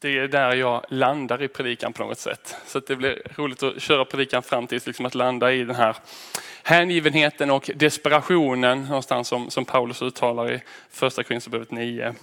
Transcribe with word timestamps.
Det 0.00 0.18
är 0.18 0.28
där 0.28 0.54
jag 0.54 0.84
landar 0.88 1.42
i 1.42 1.48
predikan 1.48 1.92
på 1.92 2.04
något 2.04 2.18
sätt. 2.18 2.56
Så 2.66 2.80
det 2.80 2.96
blir 2.96 3.22
roligt 3.36 3.62
att 3.62 3.82
köra 3.82 4.04
predikan 4.04 4.42
fram 4.42 4.66
tills 4.66 4.86
liksom 4.86 5.06
att 5.06 5.14
landa 5.14 5.52
i 5.52 5.64
den 5.64 5.76
här 5.76 5.96
hängivenheten 6.62 7.50
och 7.50 7.70
desperationen 7.74 8.84
någonstans 8.84 9.28
som, 9.28 9.50
som 9.50 9.64
Paulus 9.64 10.02
uttalar 10.02 10.52
i 10.52 10.62
första 10.90 11.22
Korinthierbrevet 11.22 11.70
9. 11.70 12.14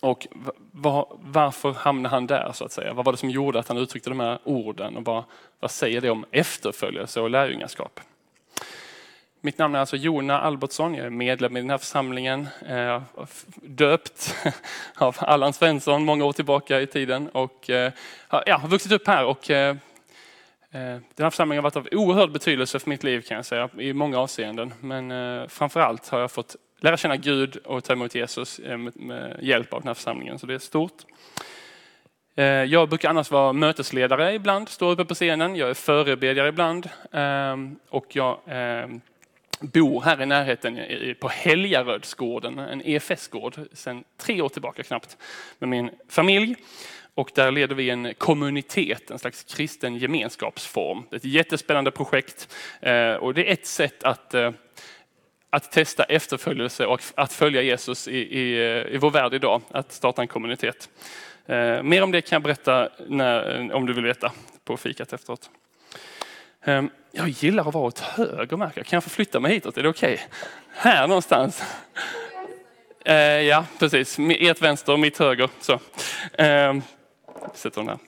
Och 0.00 0.26
var, 0.72 1.16
varför 1.20 1.72
hamnade 1.72 2.14
han 2.14 2.26
där 2.26 2.50
så 2.54 2.64
att 2.64 2.72
säga? 2.72 2.92
Vad 2.92 3.04
var 3.04 3.12
det 3.12 3.18
som 3.18 3.30
gjorde 3.30 3.58
att 3.58 3.68
han 3.68 3.78
uttryckte 3.78 4.10
de 4.10 4.20
här 4.20 4.38
orden 4.44 4.96
och 4.96 5.04
vad, 5.04 5.24
vad 5.60 5.70
säger 5.70 6.00
det 6.00 6.10
om 6.10 6.24
efterföljelse 6.30 7.20
och 7.20 7.30
lärjungaskap? 7.30 8.00
Mitt 9.40 9.58
namn 9.58 9.74
är 9.74 9.78
alltså 9.78 9.96
Jona 9.96 10.40
Albertsson, 10.40 10.94
jag 10.94 11.06
är 11.06 11.10
medlem 11.10 11.56
i 11.56 11.60
den 11.60 11.70
här 11.70 11.78
församlingen, 11.78 12.48
eh, 12.68 13.02
döpt 13.56 14.34
av 14.96 15.16
Allan 15.18 15.52
Svensson 15.52 16.04
många 16.04 16.24
år 16.24 16.32
tillbaka 16.32 16.80
i 16.80 16.86
tiden 16.86 17.28
och 17.28 17.70
eh, 17.70 17.92
ja, 18.46 18.58
har 18.58 18.68
vuxit 18.68 18.92
upp 18.92 19.06
här. 19.06 19.24
Och, 19.24 19.50
eh, 19.50 19.76
den 20.70 21.02
här 21.18 21.30
församlingen 21.30 21.64
har 21.64 21.70
varit 21.70 21.76
av 21.76 21.88
oerhörd 21.92 22.32
betydelse 22.32 22.78
för 22.78 22.90
mitt 22.90 23.04
liv 23.04 23.20
kan 23.20 23.36
jag 23.36 23.46
säga, 23.46 23.68
i 23.78 23.92
många 23.92 24.18
avseenden. 24.18 24.74
Men 24.80 25.48
framförallt 25.48 26.08
har 26.08 26.20
jag 26.20 26.30
fått 26.30 26.56
lära 26.80 26.96
känna 26.96 27.16
Gud 27.16 27.56
och 27.56 27.84
ta 27.84 27.92
emot 27.92 28.14
Jesus 28.14 28.60
med 28.94 29.38
hjälp 29.42 29.72
av 29.72 29.80
den 29.80 29.88
här 29.88 29.94
församlingen, 29.94 30.38
så 30.38 30.46
det 30.46 30.54
är 30.54 30.58
stort. 30.58 31.02
Jag 32.68 32.88
brukar 32.88 33.10
annars 33.10 33.30
vara 33.30 33.52
mötesledare 33.52 34.34
ibland, 34.34 34.68
stå 34.68 34.90
uppe 34.90 35.04
på 35.04 35.14
scenen. 35.14 35.56
Jag 35.56 35.70
är 35.70 35.74
förebedjare 35.74 36.48
ibland 36.48 36.88
och 37.88 38.16
jag 38.16 38.38
bor 39.60 40.00
här 40.02 40.22
i 40.22 40.26
närheten 40.26 40.80
på 41.20 41.28
Helgarödsgården, 41.28 42.58
en 42.58 42.82
EFS-gård, 42.84 43.54
sedan 43.72 44.04
tre 44.16 44.42
år 44.42 44.48
tillbaka 44.48 44.82
knappt, 44.82 45.16
med 45.58 45.68
min 45.68 45.90
familj. 46.08 46.56
Och 47.14 47.30
där 47.34 47.50
leder 47.50 47.74
vi 47.74 47.90
en 47.90 48.14
kommunitet, 48.18 49.10
en 49.10 49.18
slags 49.18 49.44
kristen 49.44 49.96
gemenskapsform. 49.96 51.02
Det 51.10 51.16
är 51.16 51.18
ett 51.18 51.24
jättespännande 51.24 51.90
projekt 51.90 52.56
eh, 52.80 53.12
och 53.12 53.34
det 53.34 53.48
är 53.48 53.52
ett 53.52 53.66
sätt 53.66 54.04
att, 54.04 54.34
eh, 54.34 54.50
att 55.50 55.72
testa 55.72 56.04
efterföljelse 56.04 56.86
och 56.86 57.02
att 57.14 57.32
följa 57.32 57.62
Jesus 57.62 58.08
i, 58.08 58.16
i, 58.16 58.54
eh, 58.54 58.94
i 58.94 58.98
vår 59.00 59.10
värld 59.10 59.34
idag, 59.34 59.62
att 59.70 59.92
starta 59.92 60.22
en 60.22 60.28
kommunitet. 60.28 60.88
Eh, 61.46 61.82
mer 61.82 62.02
om 62.02 62.12
det 62.12 62.20
kan 62.20 62.36
jag 62.36 62.42
berätta 62.42 62.88
när, 63.08 63.72
om 63.72 63.86
du 63.86 63.92
vill 63.92 64.04
veta 64.04 64.32
på 64.64 64.76
fikat 64.76 65.12
efteråt. 65.12 65.50
Ehm, 66.64 66.90
jag 67.18 67.28
gillar 67.28 67.68
att 67.68 67.74
vara 67.74 67.84
åt 67.84 67.98
höger 67.98 68.56
märker 68.56 68.82
Kan 68.82 68.96
jag 68.96 69.04
få 69.04 69.10
flytta 69.10 69.40
mig 69.40 69.54
hitåt? 69.54 69.78
Är 69.78 69.82
det 69.82 69.88
okej? 69.88 70.14
Okay? 70.14 70.26
Här 70.70 71.06
någonstans. 71.06 71.62
Eh, 73.04 73.14
ja, 73.14 73.64
precis. 73.78 74.18
Ert 74.18 74.62
vänster 74.62 74.92
och 74.92 75.00
mitt 75.00 75.18
höger. 75.18 75.48
Så. 75.60 75.72
Eh, 76.42 76.76
sätter 77.54 77.80
den 77.80 77.88
här. 77.88 77.98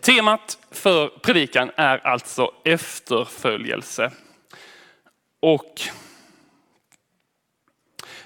Temat 0.00 0.58
för 0.70 1.08
predikan 1.08 1.70
är 1.76 2.06
alltså 2.06 2.52
efterföljelse. 2.64 4.12
Och 5.40 5.80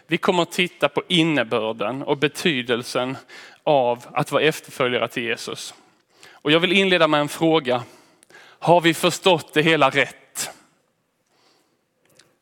vi 0.06 0.18
kommer 0.18 0.42
att 0.42 0.52
titta 0.52 0.88
på 0.88 1.02
innebörden 1.08 2.02
och 2.02 2.18
betydelsen 2.18 3.16
av 3.64 4.06
att 4.12 4.32
vara 4.32 4.42
efterföljare 4.42 5.08
till 5.08 5.22
Jesus. 5.22 5.74
Och 6.30 6.52
jag 6.52 6.60
vill 6.60 6.72
inleda 6.72 7.08
med 7.08 7.20
en 7.20 7.28
fråga. 7.28 7.82
Har 8.62 8.80
vi 8.80 8.94
förstått 8.94 9.54
det 9.54 9.62
hela 9.62 9.90
rätt? 9.90 10.50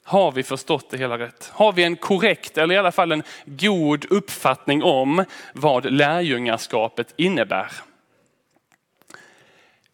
Har 0.05 0.33
vi 0.33 0.43
förstått 0.43 0.91
det 0.91 0.99
hela 0.99 1.19
rätt? 1.19 1.51
Har 1.53 1.73
vi 1.73 1.85
en 1.85 1.97
korrekt 1.97 2.59
eller 2.59 2.75
i 2.75 2.79
alla 2.79 2.93
fall 2.93 3.13
en 3.13 3.23
god 3.45 4.07
uppfattning 4.11 4.83
om 4.83 5.25
vad 5.55 5.93
lärjungaskapet 5.93 7.15
innebär? 7.17 7.73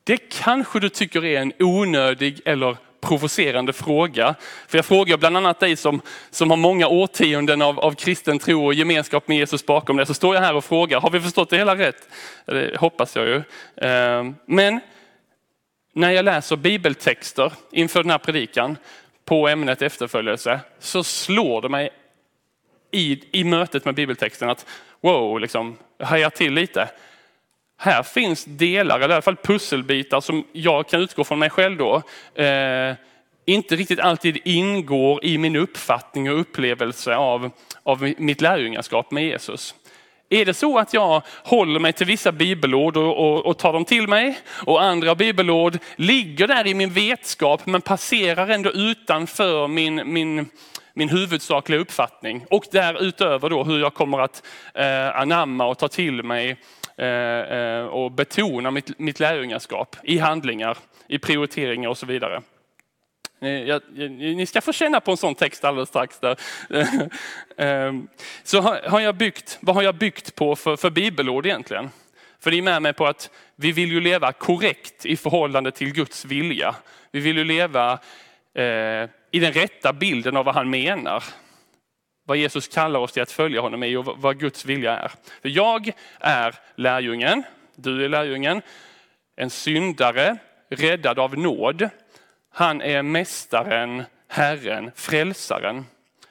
Det 0.05 0.17
kanske 0.17 0.81
du 0.81 0.89
tycker 0.89 1.25
är 1.25 1.41
en 1.41 1.53
onödig 1.59 2.41
eller 2.45 2.77
provocerande 3.01 3.73
fråga. 3.73 4.35
För 4.69 4.79
jag 4.79 4.85
frågar 4.85 5.17
bland 5.17 5.37
annat 5.37 5.61
dig 5.61 5.77
som, 5.77 6.01
som 6.31 6.51
har 6.51 6.57
många 6.57 6.89
årtionden 6.89 7.63
av, 7.63 7.81
av 7.81 7.93
kristen 7.93 8.39
tro 8.39 8.67
och 8.67 8.75
gemenskap 8.75 9.29
med 9.29 9.37
Jesus 9.37 9.67
bakom 9.67 9.97
dig. 9.97 10.07
Så 10.07 10.15
står 10.15 10.35
jag 10.35 10.43
här 10.43 10.55
och 10.55 10.65
frågar, 10.65 11.01
har 11.01 11.11
vi 11.11 11.21
förstått 11.21 11.51
det 11.51 11.57
hela 11.57 11.77
rätt? 11.77 12.09
Det 12.45 12.77
hoppas 12.77 13.17
jag 13.17 13.27
ju. 13.27 13.43
Ehm, 13.77 14.35
men 14.47 14.81
när 15.97 16.11
jag 16.11 16.25
läser 16.25 16.57
bibeltexter 16.57 17.53
inför 17.71 18.03
den 18.03 18.11
här 18.11 18.19
predikan 18.19 18.77
på 19.25 19.49
ämnet 19.49 19.83
efterföljelse 19.83 20.61
så 20.79 21.05
slår 21.05 21.63
det 21.63 21.69
mig 21.69 21.91
i, 22.91 23.23
i 23.33 23.45
mötet 23.45 23.85
med 23.85 23.95
bibeltexten 23.95 24.51
att 24.51 24.67
wow, 25.01 25.41
liksom, 25.41 25.77
hajar 25.99 26.31
till 26.31 26.53
lite. 26.53 26.89
Här 27.79 28.03
finns 28.03 28.45
delar, 28.45 28.97
eller 28.97 29.09
i 29.09 29.13
alla 29.13 29.23
fall 29.23 29.37
pusselbitar 29.37 30.21
som 30.21 30.45
jag 30.53 30.89
kan 30.89 31.01
utgå 31.01 31.25
från 31.25 31.39
mig 31.39 31.51
själv 31.51 31.77
då, 31.77 32.03
eh, 32.43 32.95
inte 33.45 33.77
riktigt 33.77 34.01
alltid 34.01 34.39
ingår 34.45 35.25
i 35.25 35.39
min 35.39 35.57
uppfattning 35.57 36.31
och 36.31 36.41
upplevelse 36.41 37.17
av, 37.17 37.51
av 37.83 38.15
mitt 38.19 38.41
lärjungaskap 38.41 39.11
med 39.11 39.25
Jesus. 39.25 39.75
Är 40.29 40.45
det 40.45 40.55
så 40.55 40.79
att 40.79 40.95
jag 40.95 41.23
håller 41.45 41.81
mig 41.81 41.93
till 41.93 42.07
vissa 42.07 42.33
bibelord 42.33 42.97
och, 42.97 43.19
och, 43.19 43.47
och, 43.47 43.59
tar 43.59 43.73
dem 43.73 43.85
till 43.85 44.09
mig 44.09 44.39
och 44.67 44.83
andra 44.83 45.15
bibelord 45.15 45.79
ligger 45.97 46.49
där 46.49 46.67
i 46.67 46.75
min 46.75 46.91
vetskap 46.91 47.67
men 47.67 47.81
passerar 47.81 48.49
ändå 48.49 48.71
utanför 48.71 49.69
min, 49.69 50.13
min, 50.13 50.47
min 50.95 51.09
huvudsakliga 51.09 51.81
uppfattning 51.81 52.45
och 52.51 52.65
därutöver 52.73 53.51
då 53.51 53.65
hur 53.65 53.79
jag 53.79 53.95
kommer 53.95 54.19
att 54.19 54.43
eh, 54.75 55.17
anamma 55.17 55.67
och 55.67 55.79
ta 55.79 55.89
till 55.89 56.23
mig 56.23 56.57
eh, 56.97 57.07
eh 57.07 57.87
och 57.87 58.13
betona 58.13 58.71
mitt, 58.71 58.99
mitt 58.99 59.21
lärjungaskap 59.21 59.97
i 60.03 60.19
handlingar, 60.19 60.77
i 61.09 61.19
prioriteringar 61.19 61.89
och 61.89 61.99
så 61.99 62.07
vidare. 62.07 62.43
Jag, 63.39 63.83
ni 64.09 64.47
ska 64.47 64.61
få 64.61 64.73
känna 64.73 65.01
på 65.01 65.11
en 65.11 65.17
sån 65.17 65.35
text 65.35 65.65
alldeles 65.65 65.89
strax. 65.89 66.19
Där. 66.21 66.37
Ehm, 67.57 68.09
så 68.43 68.61
har 68.61 69.01
jag 69.01 69.17
byggt, 69.17 69.59
vad 69.61 69.77
har 69.77 69.83
jag 69.83 69.95
byggt 69.95 70.35
på 70.35 70.57
för, 70.57 70.77
för 70.77 70.91
bibelord 70.91 71.47
egentligen? 71.47 71.91
För 72.41 72.51
ni 72.51 72.59
är 72.59 72.63
med 72.63 72.83
mig 72.83 72.93
på 72.93 73.07
att 73.07 73.31
vi 73.57 73.73
vill 73.73 73.93
ju 73.93 74.01
leva 74.01 74.33
korrekt 74.33 75.07
i 75.07 75.17
förhållande 75.17 75.71
till 75.71 75.93
Guds 75.93 76.25
vilja. 76.25 76.75
Vi 77.11 77.21
vill 77.21 77.37
ju 77.37 77.45
leva 77.45 77.93
eh, 78.55 79.09
i 79.31 79.39
den 79.41 79.53
rätta 79.53 79.93
bilden 79.93 80.37
av 80.37 80.45
vad 80.45 80.55
han 80.55 80.71
menar. 80.71 81.25
Vad 82.27 82.37
Jesus 82.37 82.69
kallar 82.69 83.01
oss 83.01 83.13
till 83.13 83.23
att 83.23 83.33
följa 83.33 83.61
honom 83.61 83.83
i 83.83 83.97
och 83.97 84.05
vad 84.05 84.39
Guds 84.39 84.65
vilja 84.65 84.99
är. 84.99 85.11
För 85.43 85.49
jag 85.49 85.93
är 86.21 86.55
lärjungen, 86.75 87.43
du 87.77 88.05
är 88.05 88.09
lärjungen, 88.09 88.63
en 89.37 89.51
syndare, 89.51 90.37
räddad 90.71 91.19
av 91.19 91.39
nåd. 91.39 91.89
Han 92.59 92.83
är 92.83 93.03
mästaren, 93.03 94.05
Herren, 94.29 94.91
frälsaren. 94.95 95.87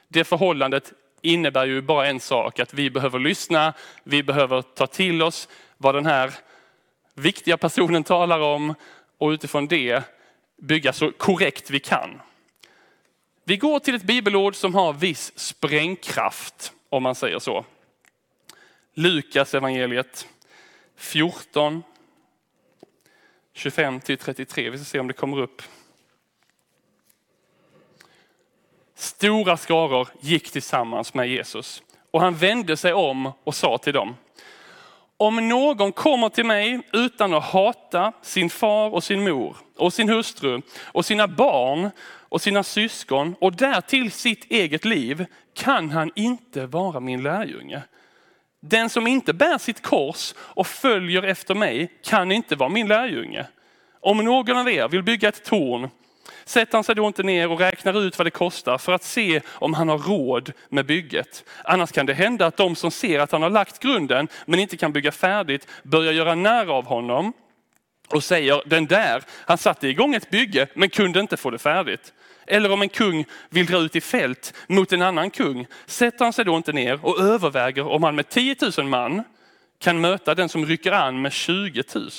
Det 0.08 0.24
förhållandet 0.24 0.92
innebär 1.22 1.66
ju 1.66 1.80
bara 1.80 2.06
en 2.06 2.20
sak, 2.20 2.58
att 2.58 2.74
vi 2.74 2.90
behöver 2.90 3.18
lyssna, 3.18 3.74
vi 4.02 4.22
behöver 4.22 4.62
ta 4.62 4.86
till 4.86 5.22
oss 5.22 5.48
vad 5.76 5.94
den 5.94 6.06
här 6.06 6.34
viktiga 7.14 7.56
personen 7.56 8.04
talar 8.04 8.40
om 8.40 8.74
och 9.18 9.28
utifrån 9.28 9.66
det 9.66 10.02
bygga 10.56 10.92
så 10.92 11.12
korrekt 11.12 11.70
vi 11.70 11.80
kan. 11.80 12.20
Vi 13.44 13.56
går 13.56 13.78
till 13.78 13.94
ett 13.94 14.02
bibelord 14.02 14.56
som 14.56 14.74
har 14.74 14.92
viss 14.92 15.38
sprängkraft, 15.38 16.72
om 16.88 17.02
man 17.02 17.14
säger 17.14 17.38
så. 17.38 17.64
Lukas 18.94 19.54
evangeliet 19.54 20.28
14, 20.96 21.82
25 23.52 24.00
till 24.00 24.18
33. 24.18 24.70
Vi 24.70 24.78
ska 24.78 24.84
se 24.84 24.98
om 24.98 25.06
det 25.06 25.14
kommer 25.14 25.40
upp. 25.40 25.62
Stora 28.98 29.56
skaror 29.56 30.08
gick 30.20 30.50
tillsammans 30.50 31.14
med 31.14 31.28
Jesus 31.28 31.82
och 32.10 32.20
han 32.20 32.34
vände 32.34 32.76
sig 32.76 32.92
om 32.92 33.32
och 33.44 33.54
sa 33.54 33.78
till 33.78 33.92
dem. 33.92 34.16
Om 35.16 35.48
någon 35.48 35.92
kommer 35.92 36.28
till 36.28 36.46
mig 36.46 36.80
utan 36.92 37.34
att 37.34 37.44
hata 37.44 38.12
sin 38.22 38.50
far 38.50 38.94
och 38.94 39.04
sin 39.04 39.24
mor 39.24 39.56
och 39.76 39.92
sin 39.92 40.08
hustru 40.08 40.60
och 40.78 41.04
sina 41.04 41.28
barn 41.28 41.90
och 42.06 42.40
sina 42.40 42.62
syskon 42.62 43.34
och 43.40 43.56
därtill 43.56 44.12
sitt 44.12 44.50
eget 44.50 44.84
liv 44.84 45.26
kan 45.54 45.90
han 45.90 46.10
inte 46.14 46.66
vara 46.66 47.00
min 47.00 47.22
lärjunge. 47.22 47.82
Den 48.60 48.90
som 48.90 49.06
inte 49.06 49.32
bär 49.32 49.58
sitt 49.58 49.82
kors 49.82 50.34
och 50.38 50.66
följer 50.66 51.22
efter 51.22 51.54
mig 51.54 51.92
kan 52.04 52.32
inte 52.32 52.56
vara 52.56 52.68
min 52.68 52.88
lärjunge. 52.88 53.46
Om 54.00 54.18
någon 54.18 54.56
av 54.56 54.70
er 54.70 54.88
vill 54.88 55.02
bygga 55.02 55.28
ett 55.28 55.44
torn 55.44 55.90
sätter 56.46 56.72
han 56.72 56.84
sig 56.84 56.94
då 56.94 57.06
inte 57.06 57.22
ner 57.22 57.50
och 57.50 57.58
räknar 57.58 58.02
ut 58.06 58.18
vad 58.18 58.26
det 58.26 58.30
kostar 58.30 58.78
för 58.78 58.92
att 58.92 59.04
se 59.04 59.40
om 59.46 59.74
han 59.74 59.88
har 59.88 59.98
råd 59.98 60.52
med 60.68 60.86
bygget. 60.86 61.44
Annars 61.64 61.92
kan 61.92 62.06
det 62.06 62.14
hända 62.14 62.46
att 62.46 62.56
de 62.56 62.76
som 62.76 62.90
ser 62.90 63.20
att 63.20 63.32
han 63.32 63.42
har 63.42 63.50
lagt 63.50 63.78
grunden 63.78 64.28
men 64.46 64.60
inte 64.60 64.76
kan 64.76 64.92
bygga 64.92 65.12
färdigt 65.12 65.68
börjar 65.82 66.12
göra 66.12 66.34
när 66.34 66.66
av 66.66 66.86
honom 66.86 67.32
och 68.08 68.24
säger 68.24 68.62
den 68.66 68.86
där, 68.86 69.22
han 69.30 69.58
satte 69.58 69.88
igång 69.88 70.14
ett 70.14 70.30
bygge 70.30 70.66
men 70.74 70.88
kunde 70.88 71.20
inte 71.20 71.36
få 71.36 71.50
det 71.50 71.58
färdigt. 71.58 72.12
Eller 72.46 72.72
om 72.72 72.82
en 72.82 72.88
kung 72.88 73.24
vill 73.50 73.66
dra 73.66 73.78
ut 73.78 73.96
i 73.96 74.00
fält 74.00 74.54
mot 74.66 74.92
en 74.92 75.02
annan 75.02 75.30
kung, 75.30 75.66
sätter 75.86 76.24
han 76.24 76.32
sig 76.32 76.44
då 76.44 76.56
inte 76.56 76.72
ner 76.72 77.04
och 77.06 77.20
överväger 77.20 77.86
om 77.86 78.02
han 78.02 78.14
med 78.14 78.28
10 78.28 78.56
000 78.78 78.86
man 78.86 79.24
kan 79.78 80.00
möta 80.00 80.34
den 80.34 80.48
som 80.48 80.66
rycker 80.66 80.92
an 80.92 81.22
med 81.22 81.32
20 81.32 81.82
000. 81.94 82.10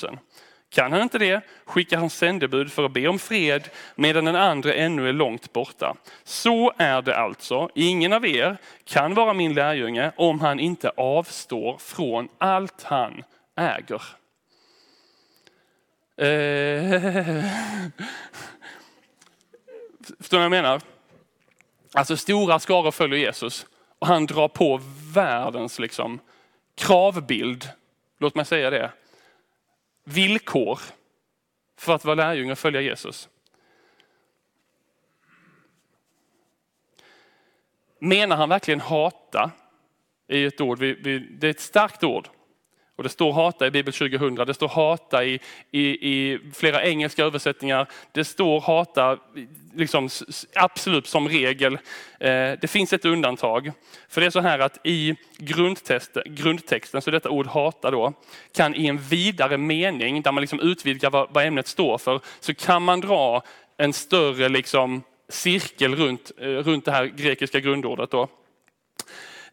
Kan 0.70 0.92
han 0.92 1.02
inte 1.02 1.18
det 1.18 1.40
skickar 1.64 1.98
han 1.98 2.10
sändebud 2.10 2.72
för 2.72 2.84
att 2.84 2.92
be 2.92 3.08
om 3.08 3.18
fred 3.18 3.68
medan 3.94 4.24
den 4.24 4.36
andra 4.36 4.74
ännu 4.74 5.08
är 5.08 5.12
långt 5.12 5.52
borta. 5.52 5.96
Så 6.24 6.72
är 6.76 7.02
det 7.02 7.16
alltså. 7.16 7.70
Ingen 7.74 8.12
av 8.12 8.26
er 8.26 8.56
kan 8.84 9.14
vara 9.14 9.32
min 9.32 9.54
lärjunge 9.54 10.12
om 10.16 10.40
han 10.40 10.60
inte 10.60 10.90
avstår 10.96 11.78
från 11.78 12.28
allt 12.38 12.82
han 12.82 13.24
äger. 13.56 14.02
Eh. 16.16 17.44
Förstår 20.20 20.38
ni 20.38 20.38
vad 20.38 20.44
jag 20.44 20.50
menar? 20.50 20.80
Alltså 21.94 22.16
stora 22.16 22.58
skaror 22.58 22.90
följer 22.90 23.18
Jesus 23.18 23.66
och 23.98 24.06
han 24.06 24.26
drar 24.26 24.48
på 24.48 24.80
världens 25.14 25.78
liksom 25.78 26.20
kravbild, 26.74 27.68
låt 28.18 28.34
mig 28.34 28.44
säga 28.44 28.70
det, 28.70 28.90
villkor 30.08 30.80
för 31.76 31.94
att 31.94 32.04
vara 32.04 32.14
lärjunge 32.14 32.52
och 32.52 32.58
följa 32.58 32.80
Jesus. 32.80 33.28
Menar 37.98 38.36
han 38.36 38.48
verkligen 38.48 38.80
hata? 38.80 39.50
är 40.28 40.46
ett 40.46 40.60
ord, 40.60 40.78
det 40.78 41.46
är 41.46 41.50
ett 41.50 41.60
starkt 41.60 42.04
ord. 42.04 42.28
Och 42.98 43.04
det 43.04 43.10
står 43.10 43.32
hata 43.32 43.66
i 43.66 43.70
Bibel 43.70 43.92
2000, 43.92 44.34
det 44.34 44.54
står 44.54 44.68
hata 44.68 45.24
i, 45.24 45.40
i, 45.70 45.80
i 45.82 46.38
flera 46.54 46.84
engelska 46.84 47.24
översättningar. 47.24 47.86
Det 48.12 48.24
står 48.24 48.60
hata 48.60 49.18
liksom, 49.74 50.08
absolut 50.54 51.06
som 51.06 51.28
regel. 51.28 51.74
Eh, 52.20 52.52
det 52.60 52.70
finns 52.70 52.92
ett 52.92 53.04
undantag. 53.04 53.72
För 54.08 54.20
det 54.20 54.26
är 54.26 54.30
så 54.30 54.40
här 54.40 54.58
att 54.58 54.78
i 54.84 55.16
grundtexten, 56.26 57.02
så 57.02 57.10
detta 57.10 57.30
ord 57.30 57.46
hata 57.46 57.90
då, 57.90 58.12
kan 58.54 58.74
i 58.74 58.86
en 58.86 58.98
vidare 58.98 59.58
mening, 59.58 60.22
där 60.22 60.32
man 60.32 60.40
liksom 60.40 60.60
utvidgar 60.60 61.10
vad, 61.10 61.28
vad 61.32 61.46
ämnet 61.46 61.66
står 61.66 61.98
för, 61.98 62.20
så 62.40 62.54
kan 62.54 62.82
man 62.82 63.00
dra 63.00 63.42
en 63.76 63.92
större 63.92 64.48
liksom, 64.48 65.02
cirkel 65.28 65.94
runt, 65.96 66.30
eh, 66.38 66.46
runt 66.46 66.84
det 66.84 66.92
här 66.92 67.04
grekiska 67.04 67.60
grundordet. 67.60 68.10
Då 68.10 68.28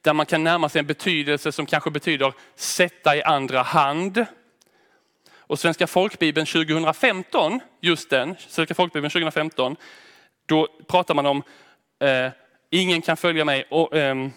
där 0.05 0.13
man 0.13 0.25
kan 0.25 0.43
närma 0.43 0.69
sig 0.69 0.79
en 0.79 0.85
betydelse 0.85 1.51
som 1.51 1.65
kanske 1.65 1.91
betyder 1.91 2.33
sätta 2.55 3.15
i 3.15 3.23
andra 3.23 3.61
hand. 3.61 4.25
Och 5.37 5.59
Svenska 5.59 5.87
folkbibeln 5.87 6.45
2015, 6.45 7.59
just 7.81 8.09
den, 8.09 8.35
Svenska 8.39 8.75
folkbibeln 8.75 9.11
2015, 9.11 9.75
då 10.45 10.67
pratar 10.87 11.13
man 11.13 11.25
om 11.25 11.43
eh, 11.99 12.31
ingen 12.69 13.01
kan 13.01 13.17
följa 13.17 13.45
mig 13.45 13.65
och, 13.69 13.95
ehm, 13.95 14.31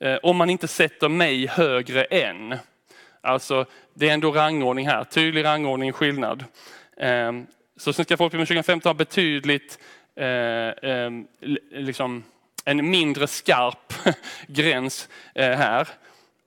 eh, 0.00 0.16
om 0.22 0.36
man 0.36 0.50
inte 0.50 0.68
sätter 0.68 1.08
mig 1.08 1.46
högre 1.46 2.04
än. 2.04 2.56
Alltså 3.20 3.66
det 3.94 4.08
är 4.08 4.14
ändå 4.14 4.32
rangordning 4.32 4.88
här, 4.88 5.04
tydlig 5.04 5.44
rangordning, 5.44 5.92
skillnad. 5.92 6.44
Eh, 6.96 7.32
så 7.76 7.92
Svenska 7.92 8.16
folkbibeln 8.16 8.46
2015 8.46 8.90
har 8.90 8.94
betydligt 8.94 9.78
eh, 10.16 10.90
ehm, 10.90 11.26
liksom, 11.70 12.24
en 12.64 12.90
mindre 12.90 13.26
skarp 13.26 13.94
gräns 14.46 15.08
eh, 15.34 15.50
här. 15.50 15.88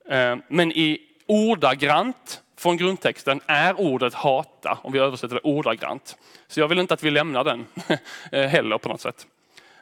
Eh, 0.10 0.36
men 0.48 0.72
i 0.72 1.00
ordagrant 1.28 2.42
från 2.58 2.78
grundtexten 2.78 3.42
är 3.46 3.80
ordet 3.80 4.14
hata, 4.14 4.80
om 4.82 4.92
vi 4.92 5.00
översätter 5.00 5.36
det 5.36 5.42
ordagrant. 5.44 6.18
Så 6.48 6.60
jag 6.60 6.68
vill 6.68 6.80
inte 6.80 6.94
att 6.94 7.04
vi 7.04 7.12
lämnar 7.12 7.44
den 7.44 7.66
eh, 8.32 8.48
heller 8.48 8.78
på 8.78 8.90
något 8.90 9.02
sätt. 9.02 9.28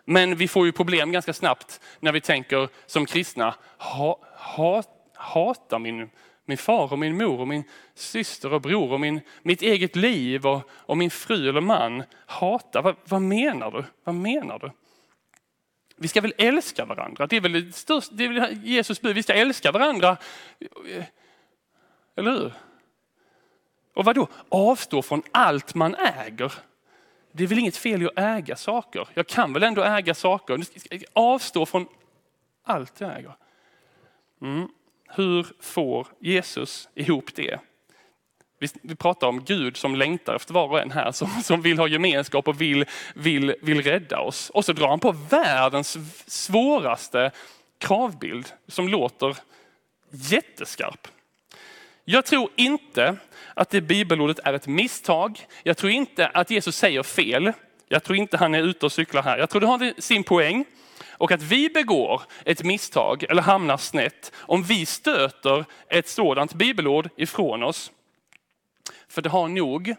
Men 0.05 0.35
vi 0.35 0.47
får 0.47 0.65
ju 0.65 0.71
problem 0.71 1.11
ganska 1.11 1.33
snabbt 1.33 1.79
när 1.99 2.11
vi 2.11 2.21
tänker 2.21 2.69
som 2.85 3.05
kristna, 3.05 3.55
ha, 3.77 4.19
ha, 4.37 4.83
hata 5.15 5.79
min, 5.79 6.09
min 6.45 6.57
far 6.57 6.93
och 6.93 6.99
min 6.99 7.17
mor 7.17 7.39
och 7.39 7.47
min 7.47 7.63
syster 7.95 8.53
och 8.53 8.61
bror 8.61 8.91
och 8.91 8.99
min, 8.99 9.21
mitt 9.43 9.61
eget 9.61 9.95
liv 9.95 10.47
och, 10.47 10.69
och 10.71 10.97
min 10.97 11.11
fru 11.11 11.49
eller 11.49 11.61
man. 11.61 12.03
Hata, 12.25 12.81
vad, 12.81 12.95
vad 13.05 13.21
menar 13.21 13.71
du? 13.71 13.83
Vad 14.03 14.15
menar 14.15 14.59
du? 14.59 14.71
Vi 16.01 16.07
ska 16.07 16.21
väl 16.21 16.33
älska 16.37 16.85
varandra? 16.85 17.27
Det 17.27 17.35
är 17.35 17.41
väl, 17.41 17.65
det 17.65 17.75
största, 17.75 18.15
det 18.15 18.25
är 18.25 18.29
väl 18.29 18.63
Jesus 18.63 19.01
bud, 19.01 19.15
vi 19.15 19.23
ska 19.23 19.33
älska 19.33 19.71
varandra. 19.71 20.17
Eh, 20.59 21.03
eller 22.15 22.31
hur? 22.31 22.53
Och 23.93 24.05
vad 24.05 24.15
då? 24.15 24.27
Avstå 24.49 25.01
från 25.01 25.23
allt 25.31 25.75
man 25.75 25.95
äger. 25.95 26.53
Det 27.31 27.43
är 27.43 27.47
väl 27.47 27.59
inget 27.59 27.77
fel 27.77 28.01
i 28.01 28.05
att 28.05 28.11
äga 28.15 28.55
saker? 28.55 29.07
Jag 29.13 29.27
kan 29.27 29.53
väl 29.53 29.63
ändå 29.63 29.83
äga 29.83 30.13
saker? 30.13 30.59
Avstå 31.13 31.65
från 31.65 31.87
allt 32.63 33.01
jag 33.01 33.17
äger. 33.17 33.35
Mm. 34.41 34.67
Hur 35.07 35.47
får 35.59 36.07
Jesus 36.19 36.89
ihop 36.95 37.35
det? 37.35 37.59
Vi, 38.81 38.95
pratar 38.95 39.27
om 39.27 39.43
Gud 39.43 39.77
som 39.77 39.95
längtar 39.95 40.35
efter 40.35 40.53
var 40.53 40.67
och 40.67 40.79
en 40.79 40.91
här, 40.91 41.11
som, 41.11 41.29
som 41.43 41.61
vill 41.61 41.79
ha 41.79 41.87
gemenskap 41.87 42.47
och 42.47 42.61
vill, 42.61 42.85
vill, 43.15 43.55
vill 43.61 43.81
rädda 43.81 44.19
oss. 44.19 44.49
Och 44.49 44.65
så 44.65 44.73
drar 44.73 44.87
han 44.87 44.99
på 44.99 45.11
världens 45.11 45.97
svåraste 46.27 47.31
kravbild 47.77 48.47
som 48.67 48.89
låter 48.89 49.37
jätteskarp. 50.11 51.07
Jag 52.05 52.25
tror 52.25 52.49
inte 52.55 53.17
att 53.53 53.69
det 53.69 53.81
bibelordet 53.81 54.39
är 54.43 54.53
ett 54.53 54.67
misstag. 54.67 55.39
Jag 55.63 55.77
tror 55.77 55.91
inte 55.91 56.27
att 56.27 56.51
Jesus 56.51 56.75
säger 56.75 57.03
fel. 57.03 57.53
Jag 57.87 58.03
tror 58.03 58.17
inte 58.17 58.37
han 58.37 58.55
är 58.55 58.63
ute 58.63 58.85
och 58.85 58.91
cyklar 58.91 59.23
här. 59.23 59.37
Jag 59.37 59.49
tror 59.49 59.61
det 59.61 59.67
har 59.67 60.01
sin 60.01 60.23
poäng. 60.23 60.65
Och 61.09 61.31
att 61.31 61.41
vi 61.41 61.69
begår 61.69 62.21
ett 62.45 62.63
misstag 62.63 63.23
eller 63.23 63.41
hamnar 63.41 63.77
snett 63.77 64.31
om 64.35 64.63
vi 64.63 64.85
stöter 64.85 65.65
ett 65.89 66.07
sådant 66.07 66.53
bibelord 66.53 67.09
ifrån 67.17 67.63
oss. 67.63 67.91
För 69.11 69.21
det 69.21 69.29
har 69.29 69.47
nog, 69.47 69.95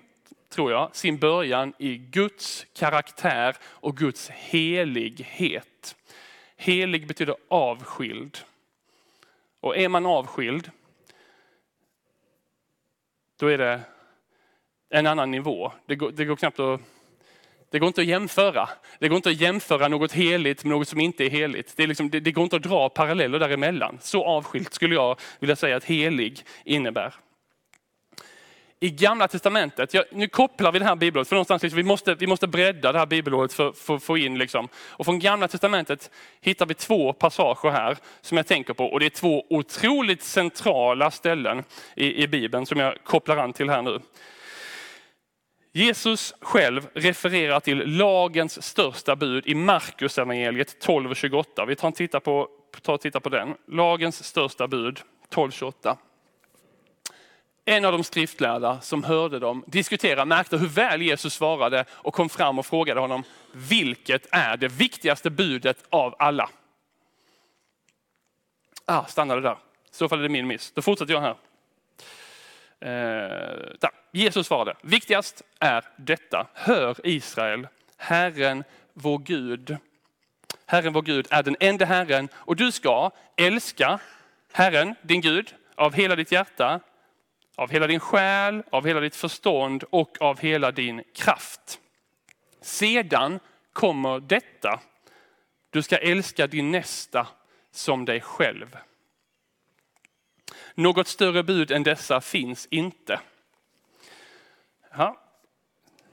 tror 0.49 0.73
jag, 0.73 0.97
sin 0.97 1.19
början 1.19 1.73
i 1.79 1.97
Guds 1.97 2.67
karaktär 2.75 3.57
och 3.63 3.97
Guds 3.97 4.31
helighet. 4.31 5.97
Helig 6.57 7.07
betyder 7.07 7.37
avskild. 7.49 8.39
Och 9.61 9.77
är 9.77 9.89
man 9.89 10.07
avskild, 10.07 10.71
då 13.41 13.47
är 13.47 13.59
det 13.59 13.81
en 14.91 15.07
annan 15.07 15.31
nivå. 15.31 15.73
Det 15.87 15.97
går, 15.97 16.11
det 16.11 16.25
går 16.25 16.37
knappt 16.37 16.61
att 16.61 16.81
det 17.71 17.79
går 17.79 17.87
inte 17.87 18.01
att 18.01 18.07
jämföra. 18.07 18.69
Det 18.99 19.09
går 19.09 19.17
inte 19.17 19.31
att 19.31 19.41
jämföra 19.41 19.89
något 19.89 20.13
heligt 20.13 20.65
med 20.65 20.71
något 20.71 20.89
som 20.89 21.01
inte 21.01 21.25
är 21.25 21.31
heligt. 21.31 21.77
Det, 21.77 21.83
är 21.83 21.87
liksom, 21.87 22.11
det, 22.11 22.21
det 22.21 22.33
går 22.33 22.45
inte 22.45 22.57
att 22.57 22.63
dra 22.63 22.89
paralleller 22.89 23.39
däremellan. 23.39 23.99
Så 24.01 24.25
avskilt 24.25 24.75
skulle 24.75 24.95
jag 24.95 25.21
vilja 25.41 25.57
säga 25.57 25.77
att 25.77 25.85
helig 25.85 26.43
innebär 26.65 27.15
i 28.83 28.91
gamla 28.91 29.29
testamentet, 29.29 29.95
ja, 29.95 30.05
nu 30.11 30.29
kopplar 30.29 30.73
vi 30.73 30.79
det 30.79 30.85
här 30.85 30.97
bibelordet, 30.97 31.29
för 31.29 31.37
någonstans 31.37 31.63
liksom, 31.63 31.77
vi, 31.77 31.83
måste, 31.83 32.15
vi 32.15 32.27
måste 32.27 32.47
bredda 32.47 32.93
det 32.93 32.99
här 32.99 33.07
bibelordet 33.07 33.53
för, 33.53 33.95
att 33.95 34.03
få 34.03 34.19
in. 34.19 34.39
Liksom. 34.39 34.69
Och 34.77 35.05
från 35.05 35.19
gamla 35.19 35.49
testamentet 35.49 36.11
hittar 36.41 36.67
vi 36.67 36.75
två 36.75 37.13
passager 37.13 37.71
här 37.71 37.97
som 38.21 38.37
jag 38.37 38.47
tänker 38.47 38.75
på. 38.75 38.85
Och 38.87 39.01
det 39.01 39.07
är 39.07 39.11
två 39.11 39.45
otroligt 39.51 40.23
centrala 40.23 41.11
ställen 41.11 41.65
i, 41.97 42.23
i 42.23 42.29
bibeln 42.29 42.67
som 42.67 42.81
jag 42.81 43.05
kopplar 43.05 43.37
an 43.37 43.53
till 43.53 43.71
här 43.71 43.83
nu. 43.83 44.01
Jesus 45.73 46.35
själv 46.41 46.89
refererar 46.95 47.61
till 47.61 47.97
lagens 47.97 48.63
största 48.63 49.17
bud 49.17 49.47
i 49.47 49.55
Markus 49.55 50.19
evangeliet 50.19 50.87
12.28. 50.87 51.67
Vi 51.67 51.77
tar 51.77 51.89
och 51.89 51.95
tittar 51.95 52.21
på, 52.21 52.49
tar 52.83 52.95
och 52.95 53.01
tittar 53.01 53.21
på 53.21 53.29
den. 53.29 53.55
Lagens 53.69 54.25
största 54.25 54.69
bud 54.69 55.01
12.28. 55.31 55.97
En 57.65 57.85
av 57.85 57.93
de 57.93 58.05
skriftlärda 58.05 58.81
som 58.81 59.05
hörde 59.05 59.39
dem 59.39 59.65
diskutera 59.67 60.25
märkte 60.25 60.57
hur 60.57 60.69
väl 60.69 61.03
Jesus 61.03 61.35
svarade 61.35 61.85
och 61.91 62.15
kom 62.15 62.29
fram 62.29 62.59
och 62.59 62.67
frågade 62.67 63.01
honom, 63.01 63.25
vilket 63.53 64.27
är 64.31 64.57
det 64.57 64.69
viktigaste 64.69 65.31
budet 65.31 65.85
av 65.91 66.15
alla? 66.19 66.51
Ah, 68.85 69.05
stannade 69.05 69.41
där. 69.41 69.53
I 69.53 69.95
så 69.95 70.09
fall 70.09 70.19
är 70.19 70.23
det 70.23 70.29
min 70.29 70.47
miss. 70.47 70.73
Då 70.73 70.83
fortsätter 70.83 71.13
jag 71.13 71.21
här. 71.21 71.37
Eh, 72.81 73.91
Jesus 74.13 74.47
svarade, 74.47 74.75
viktigast 74.83 75.43
är 75.61 75.85
detta, 75.97 76.47
hör 76.55 76.97
Israel, 77.05 77.69
Herren 77.97 78.65
vår 78.95 79.19
Gud. 79.19 79.77
Herren 80.67 80.93
vår 80.93 81.03
Gud 81.03 81.27
är 81.31 81.43
den 81.43 81.57
enda 81.61 81.85
Herren 81.85 82.29
och 82.35 82.57
du 82.57 82.73
ska 82.73 83.11
älska 83.37 83.99
Herren, 84.53 84.95
din 85.03 85.21
Gud, 85.21 85.55
av 85.75 85.93
hela 85.93 86.17
ditt 86.17 86.33
hjärta, 86.33 86.81
av 87.57 87.71
hela 87.71 87.87
din 87.87 88.01
själ, 88.01 88.63
av 88.71 88.87
hela 88.87 89.01
ditt 89.01 89.17
förstånd 89.17 89.85
och 89.91 90.17
av 90.21 90.41
hela 90.41 90.71
din 90.71 91.03
kraft. 91.15 91.81
Sedan 92.61 93.41
kommer 93.73 94.21
detta. 94.21 94.81
Du 95.71 95.83
ska 95.83 95.99
älska 95.99 96.47
din 96.47 96.71
nästa 96.71 97.27
som 97.71 98.05
dig 98.05 98.21
själv. 98.21 98.77
Något 100.75 101.09
större 101.09 101.43
bud 101.43 101.71
än 101.71 101.83
dessa 101.83 102.21
finns 102.21 102.67
inte. 102.71 103.21
Ja, 104.97 105.21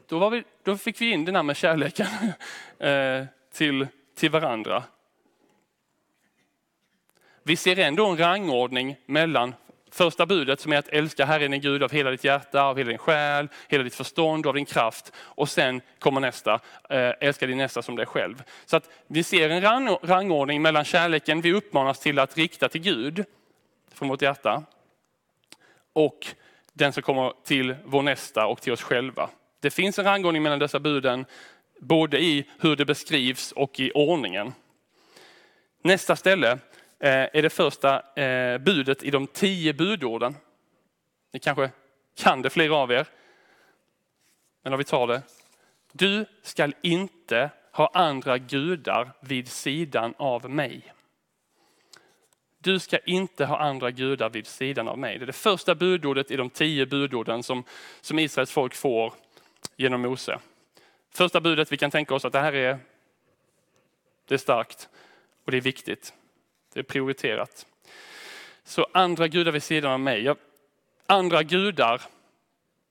då, 0.08 0.30
vi, 0.30 0.44
då 0.64 0.78
fick 0.78 1.02
vi 1.02 1.12
in 1.12 1.26
den 1.26 1.36
här 1.36 1.44
med 1.44 1.58
kärleken 1.58 2.08
eh, 2.80 3.26
till, 3.52 3.88
till 4.16 4.32
varandra. 4.32 4.84
Vi 7.44 7.56
ser 7.56 7.80
ändå 7.80 8.06
en 8.06 8.18
rangordning 8.18 8.96
mellan 9.06 9.54
första 9.92 10.26
budet 10.26 10.60
som 10.60 10.74
är 10.74 10.78
att 10.78 10.88
älska 10.88 11.26
Herren 11.26 11.52
din 11.52 11.62
Gud 11.62 11.84
av 11.84 11.92
hela 11.92 12.12
ditt 12.12 12.24
hjärta, 12.24 12.62
av 12.62 12.78
hela 12.78 12.90
din 12.90 12.98
själ, 12.98 13.48
hela 13.68 13.84
ditt 13.84 13.96
förstånd 13.96 14.46
och 14.46 14.50
av 14.50 14.56
din 14.56 14.66
kraft. 14.66 15.14
Och 15.18 15.50
sen 15.50 15.82
kommer 16.00 16.22
nästa, 16.22 16.54
eh, 16.90 17.14
älska 17.20 17.48
din 17.48 17.58
nästa 17.58 17.82
som 17.82 17.96
dig 17.96 18.06
själv. 18.06 18.44
Så 18.66 18.78
att 18.78 18.90
vi 19.08 19.24
ser 19.24 19.50
en 19.50 19.62
rangordning 20.04 20.62
mellan 20.62 20.86
kärleken 20.86 21.42
vi 21.42 21.54
uppmanas 21.54 22.00
till 22.00 22.20
att 22.20 22.38
rikta 22.38 22.70
till 22.70 22.82
Gud 22.82 23.26
från 23.94 24.10
vårt 24.10 24.22
hjärta 24.22 24.64
och 25.94 26.28
den 26.74 26.94
som 26.94 27.04
kommer 27.04 27.34
till 27.44 27.76
vår 27.86 28.02
nästa 28.02 28.46
och 28.46 28.62
till 28.62 28.74
oss 28.74 28.82
själva. 28.82 29.30
Det 29.60 29.70
finns 29.70 30.00
en 30.00 30.06
rangordning 30.06 30.44
mellan 30.44 30.60
dessa 30.60 30.80
buden, 30.80 31.26
både 31.80 32.20
i 32.20 32.46
hur 32.60 32.76
det 32.76 32.86
beskrivs 32.86 33.52
och 33.52 33.80
i 33.80 33.92
ordningen. 33.92 34.54
Nästa 35.82 36.16
ställe 36.16 36.60
Eh, 37.00 37.28
är 37.34 37.42
det 37.42 37.50
första 37.50 38.22
eh, 38.22 38.58
budet 38.58 39.04
i 39.04 39.12
de 39.12 39.28
tio 39.28 39.74
budorden. 39.74 40.36
Ni 41.32 41.40
kanske 41.40 41.72
kan 42.18 42.42
det, 42.42 42.50
flera 42.50 42.76
av 42.76 42.92
er. 42.92 43.08
Men 44.64 44.74
om 44.74 44.78
vi 44.78 44.84
tar 44.84 45.08
det. 45.08 45.22
Du 45.92 46.26
skall 46.42 46.76
inte 46.82 47.50
ha 47.72 47.92
andra 47.94 48.38
gudar 48.38 49.12
vid 49.20 49.48
sidan 49.48 50.14
av 50.18 50.50
mig. 50.50 50.94
Du 52.60 52.80
ska 52.80 52.98
inte 52.98 53.46
ha 53.46 53.58
andra 53.58 53.92
gudar 53.92 54.30
vid 54.30 54.48
sidan 54.48 54.88
av 54.88 54.98
mig. 54.98 55.18
Det 55.18 55.24
är 55.24 55.28
det 55.28 55.34
första 55.34 55.76
budordet 55.76 56.32
i 56.32 56.36
de 56.36 56.50
tio 56.50 56.86
budorden 56.86 57.44
som, 57.44 57.64
som 58.02 58.20
Israels 58.20 58.52
folk 58.52 58.76
får 58.76 59.14
genom 59.76 60.02
Mose. 60.02 60.40
Första 61.10 61.42
budet, 61.42 61.72
vi 61.72 61.78
kan 61.78 61.92
tänka 61.92 62.16
oss 62.16 62.26
att 62.26 62.34
det 62.34 62.40
här 62.40 62.54
är, 62.54 62.80
det 64.26 64.34
är 64.34 64.38
starkt 64.38 64.90
och 65.46 65.52
det 65.52 65.58
är 65.58 65.62
viktigt. 65.62 66.14
Det 66.74 66.80
är 66.80 66.84
prioriterat. 66.84 67.66
Så 68.64 68.88
andra 68.92 69.28
gudar 69.28 69.52
vid 69.52 69.64
sidan 69.64 69.92
av 69.92 70.00
mig. 70.00 70.36
andra 71.08 71.44
gudar, 71.44 72.02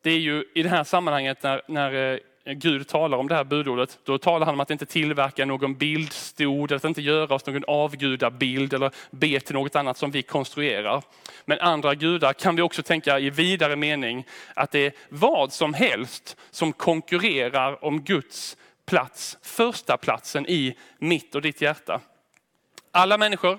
det 0.03 0.11
är 0.11 0.19
ju 0.19 0.45
i 0.55 0.63
det 0.63 0.69
här 0.69 0.85
sammanhanget 0.85 1.43
när, 1.43 1.63
när 1.67 2.13
eh, 2.13 2.19
Gud 2.55 2.89
talar 2.89 3.19
om 3.19 3.29
det 3.29 3.35
här 3.35 3.45
budordet, 3.45 3.99
då 4.05 4.19
talar 4.19 4.47
han 4.47 4.55
om 4.55 4.61
att 4.61 4.71
inte 4.71 4.87
tillverka 4.87 5.45
någon 5.45 5.75
bildstod, 5.75 6.73
att 6.73 6.85
inte 6.85 7.03
göra 7.03 7.35
oss 7.35 7.47
någon 7.47 7.65
avgudabild 7.67 8.75
eller 8.75 8.91
be 9.11 9.41
till 9.41 9.55
något 9.55 9.77
annat 9.77 9.97
som 9.97 10.11
vi 10.11 10.23
konstruerar. 10.23 11.03
Men 11.45 11.61
andra 11.61 11.95
gudar 11.95 12.33
kan 12.33 12.57
vi 12.57 12.63
också 12.63 12.83
tänka 12.83 13.19
i 13.19 13.31
vidare 13.31 13.77
mening 13.77 14.27
att 14.55 14.71
det 14.71 14.87
är 14.87 14.93
vad 15.09 15.53
som 15.53 15.75
helst 15.75 16.37
som 16.51 16.73
konkurrerar 16.73 17.85
om 17.85 18.01
Guds 18.01 18.57
plats, 18.87 19.39
första 19.43 19.97
platsen 19.97 20.47
i 20.47 20.77
mitt 20.99 21.35
och 21.35 21.43
ditt 21.43 21.61
hjärta. 21.61 22.01
Alla 22.93 23.19
människor 23.19 23.59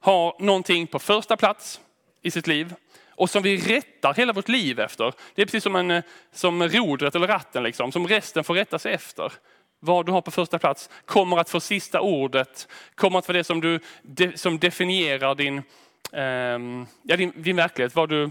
har 0.00 0.36
någonting 0.38 0.86
på 0.86 0.98
första 0.98 1.36
plats 1.36 1.80
i 2.22 2.30
sitt 2.30 2.46
liv 2.46 2.74
och 3.20 3.30
som 3.30 3.42
vi 3.42 3.56
rättar 3.56 4.14
hela 4.14 4.32
vårt 4.32 4.48
liv 4.48 4.80
efter. 4.80 5.12
Det 5.34 5.42
är 5.42 5.46
precis 5.46 5.62
som, 5.62 5.76
en, 5.76 5.90
eh, 5.90 6.04
som 6.32 6.62
rodret 6.62 7.14
eller 7.14 7.26
ratten, 7.26 7.62
liksom, 7.62 7.92
som 7.92 8.08
resten 8.08 8.44
får 8.44 8.54
rätta 8.54 8.78
sig 8.78 8.92
efter. 8.92 9.32
Vad 9.80 10.06
du 10.06 10.12
har 10.12 10.20
på 10.20 10.30
första 10.30 10.58
plats 10.58 10.90
kommer 11.04 11.36
att 11.38 11.50
få 11.50 11.60
sista 11.60 12.00
ordet, 12.00 12.68
kommer 12.94 13.18
att 13.18 13.28
vara 13.28 13.38
det 13.38 13.44
som, 13.44 13.60
du, 13.60 13.80
som 14.34 14.58
definierar 14.58 15.34
din, 15.34 15.58
eh, 16.12 16.84
ja, 17.02 17.16
din, 17.16 17.32
din 17.36 17.56
verklighet, 17.56 17.94
vad 17.94 18.08
du, 18.08 18.30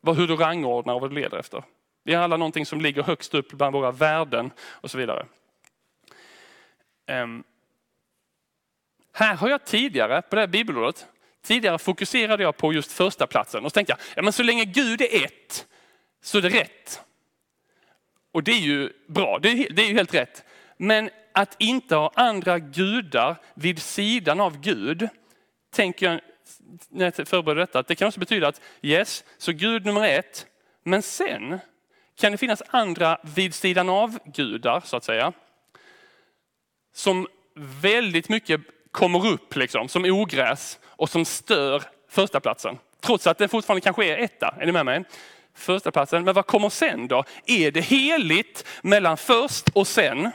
vad, 0.00 0.16
hur 0.16 0.28
du 0.28 0.36
rangordnar 0.36 0.94
och 0.94 1.00
vad 1.00 1.10
du 1.10 1.14
leder 1.14 1.38
efter. 1.38 1.62
Vi 2.04 2.14
har 2.14 2.24
alla 2.24 2.36
någonting 2.36 2.66
som 2.66 2.80
ligger 2.80 3.02
högst 3.02 3.34
upp 3.34 3.52
bland 3.52 3.72
våra 3.72 3.90
värden 3.90 4.50
och 4.60 4.90
så 4.90 4.98
vidare. 4.98 5.26
Um, 7.10 7.44
här 9.20 9.34
har 9.34 9.48
jag 9.48 9.64
tidigare 9.64 10.22
på 10.22 10.36
det 10.36 10.42
här 10.42 10.48
bibelordet 10.48 11.06
Tidigare 11.42 11.78
fokuserade 11.78 12.42
jag 12.42 12.56
på 12.56 12.72
just 12.72 12.92
första 12.92 13.26
platsen 13.26 13.64
och 13.64 13.70
så 13.70 13.74
tänkte 13.74 13.92
jag, 13.92 13.98
ja, 14.16 14.22
men 14.22 14.32
så 14.32 14.42
länge 14.42 14.64
Gud 14.64 15.00
är 15.00 15.24
ett 15.24 15.66
så 16.22 16.38
är 16.38 16.42
det 16.42 16.48
rätt. 16.48 17.02
Och 18.32 18.42
det 18.42 18.52
är 18.52 18.60
ju 18.60 18.92
bra, 19.06 19.38
det 19.38 19.48
är, 19.48 19.72
det 19.72 19.82
är 19.82 19.86
ju 19.86 19.94
helt 19.94 20.14
rätt. 20.14 20.44
Men 20.76 21.10
att 21.32 21.56
inte 21.58 21.96
ha 21.96 22.12
andra 22.14 22.58
gudar 22.58 23.36
vid 23.54 23.82
sidan 23.82 24.40
av 24.40 24.60
Gud, 24.60 25.08
tänker 25.72 26.10
jag 26.10 26.20
när 26.88 27.12
jag 27.16 27.28
förbereder 27.28 27.60
detta, 27.60 27.78
att 27.78 27.88
det 27.88 27.94
kan 27.94 28.08
också 28.08 28.20
betyda 28.20 28.48
att 28.48 28.60
yes, 28.82 29.24
så 29.38 29.52
Gud 29.52 29.86
nummer 29.86 30.08
ett, 30.08 30.46
men 30.82 31.02
sen 31.02 31.58
kan 32.20 32.32
det 32.32 32.38
finnas 32.38 32.62
andra 32.66 33.18
vid 33.22 33.54
sidan 33.54 33.88
av 33.88 34.18
gudar 34.24 34.80
så 34.84 34.96
att 34.96 35.04
säga. 35.04 35.32
Som 36.92 37.28
väldigt 37.54 38.28
mycket 38.28 38.60
kommer 38.90 39.26
upp 39.26 39.56
liksom, 39.56 39.88
som 39.88 40.04
ogräs 40.04 40.78
och 40.84 41.10
som 41.10 41.24
stör 41.24 41.82
första 42.08 42.40
platsen. 42.40 42.78
Trots 43.00 43.26
att 43.26 43.38
det 43.38 43.48
fortfarande 43.48 43.80
kanske 43.80 44.04
är 44.04 44.18
etta. 44.18 44.54
Är 44.60 44.66
ni 44.66 44.72
med 44.72 44.86
mig? 44.86 45.04
Första 45.54 45.90
platsen. 45.90 46.24
Men 46.24 46.34
vad 46.34 46.46
kommer 46.46 46.68
sen 46.68 47.08
då? 47.08 47.24
Är 47.46 47.70
det 47.70 47.80
heligt 47.80 48.64
mellan 48.82 49.16
först 49.16 49.68
och 49.68 49.86
sen? 49.86 50.30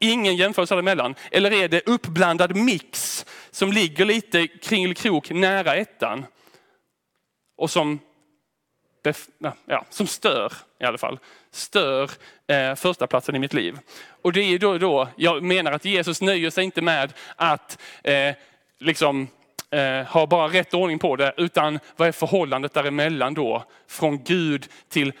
Ingen 0.00 0.36
jämförelse 0.36 0.74
däremellan. 0.74 1.14
Eller 1.30 1.52
är 1.52 1.68
det 1.68 1.88
uppblandad 1.88 2.56
mix 2.56 3.26
som 3.50 3.72
ligger 3.72 4.04
lite 4.04 4.46
kringelkrok 4.46 5.30
nära 5.30 5.74
ettan? 5.74 6.24
Och 7.56 7.70
som, 7.70 7.98
ja, 9.66 9.84
som 9.90 10.06
stör 10.06 10.52
i 10.80 10.84
alla 10.84 10.98
fall. 10.98 11.18
Stör 11.50 12.10
eh, 12.46 12.74
första 12.74 13.06
platsen 13.06 13.36
i 13.36 13.38
mitt 13.38 13.54
liv. 13.54 13.78
Och 14.22 14.32
det 14.32 14.40
är 14.40 14.58
då, 14.58 14.78
då 14.78 15.08
jag 15.16 15.42
menar 15.42 15.72
att 15.72 15.84
Jesus 15.84 16.20
nöjer 16.20 16.50
sig 16.50 16.64
inte 16.64 16.82
med 16.82 17.12
att 17.36 17.78
eh, 18.02 18.34
liksom 18.78 19.28
eh, 19.70 20.06
ha 20.06 20.26
bara 20.26 20.48
rätt 20.48 20.74
ordning 20.74 20.98
på 20.98 21.16
det, 21.16 21.34
utan 21.36 21.78
vad 21.96 22.08
är 22.08 22.12
förhållandet 22.12 22.74
däremellan 22.74 23.34
då? 23.34 23.64
Från 23.86 24.24
Gud 24.24 24.68
till 24.88 25.12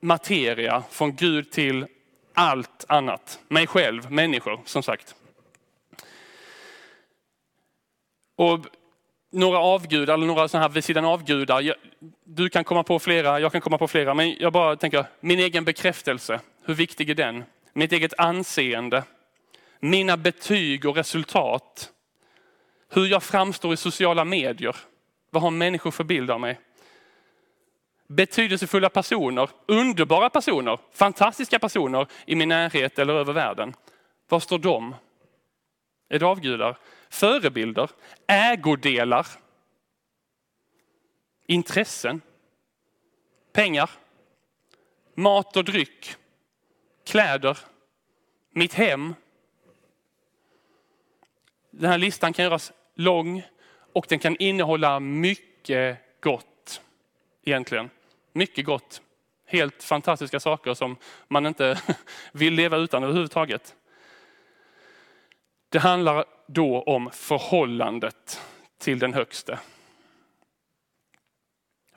materia, 0.00 0.82
från 0.90 1.16
Gud 1.16 1.50
till 1.50 1.86
allt 2.34 2.84
annat. 2.88 3.40
Mig 3.48 3.66
själv, 3.66 4.10
människor 4.10 4.60
som 4.64 4.82
sagt. 4.82 5.14
Och 8.36 8.60
några 9.30 9.58
avgudar 9.58 10.14
eller 10.14 10.26
några 10.26 10.48
sådana 10.48 10.66
här 10.66 10.74
vid 10.74 10.84
sidan 10.84 11.04
av-gudar, 11.04 11.74
du 12.38 12.48
kan 12.48 12.64
komma 12.64 12.82
på 12.82 12.98
flera, 12.98 13.40
jag 13.40 13.52
kan 13.52 13.60
komma 13.60 13.78
på 13.78 13.88
flera, 13.88 14.14
men 14.14 14.36
jag 14.40 14.52
bara 14.52 14.76
tänker 14.76 15.06
min 15.20 15.38
egen 15.38 15.64
bekräftelse. 15.64 16.40
Hur 16.64 16.74
viktig 16.74 17.10
är 17.10 17.14
den? 17.14 17.44
Mitt 17.72 17.92
eget 17.92 18.14
anseende, 18.18 19.04
mina 19.80 20.16
betyg 20.16 20.86
och 20.86 20.96
resultat. 20.96 21.92
Hur 22.88 23.06
jag 23.06 23.22
framstår 23.22 23.74
i 23.74 23.76
sociala 23.76 24.24
medier. 24.24 24.76
Vad 25.30 25.42
har 25.42 25.50
människor 25.50 25.90
för 25.90 26.04
bild 26.04 26.30
av 26.30 26.40
mig? 26.40 26.58
Betydelsefulla 28.08 28.88
personer, 28.88 29.50
underbara 29.66 30.30
personer, 30.30 30.78
fantastiska 30.92 31.58
personer 31.58 32.06
i 32.26 32.34
min 32.34 32.48
närhet 32.48 32.98
eller 32.98 33.14
över 33.14 33.32
världen. 33.32 33.74
Var 34.28 34.40
står 34.40 34.58
de? 34.58 34.94
Är 36.08 36.18
det 36.18 36.26
avgudar? 36.26 36.78
Förebilder? 37.10 37.90
Ägodelar? 38.26 39.26
Intressen? 41.50 42.20
Pengar? 43.52 43.90
Mat 45.14 45.56
och 45.56 45.64
dryck? 45.64 46.14
Kläder? 47.06 47.58
Mitt 48.50 48.74
hem? 48.74 49.14
Den 51.70 51.90
här 51.90 51.98
listan 51.98 52.32
kan 52.32 52.44
göras 52.44 52.72
lång 52.94 53.42
och 53.92 54.06
den 54.08 54.18
kan 54.18 54.36
innehålla 54.36 55.00
mycket 55.00 55.98
gott 56.20 56.80
egentligen. 57.44 57.90
Mycket 58.32 58.64
gott. 58.64 59.02
Helt 59.46 59.82
fantastiska 59.82 60.40
saker 60.40 60.74
som 60.74 60.96
man 61.28 61.46
inte 61.46 61.80
vill 62.32 62.54
leva 62.54 62.76
utan 62.76 63.02
överhuvudtaget. 63.02 63.74
Det 65.68 65.78
handlar 65.78 66.24
då 66.46 66.82
om 66.82 67.10
förhållandet 67.10 68.40
till 68.78 68.98
den 68.98 69.14
högste. 69.14 69.58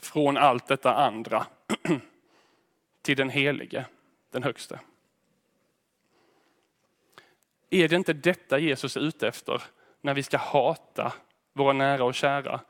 Från 0.02 0.38
allt 0.38 0.68
detta 0.68 0.96
andra 0.96 1.48
till 3.02 3.18
den 3.18 3.30
helige, 3.30 3.86
den 4.32 4.44
högste. 4.44 4.80
Är 7.70 7.88
det 7.88 7.96
inte 7.96 8.14
detta 8.14 8.60
Jesus 8.60 8.98
är 8.98 9.02
ute 9.02 9.28
efter 9.28 9.64
när 10.02 10.14
vi 10.14 10.24
ska 10.24 10.38
hata 10.38 11.14
våra 11.54 11.74
nära 11.74 12.04
och 12.04 12.16
kära? 12.16 12.62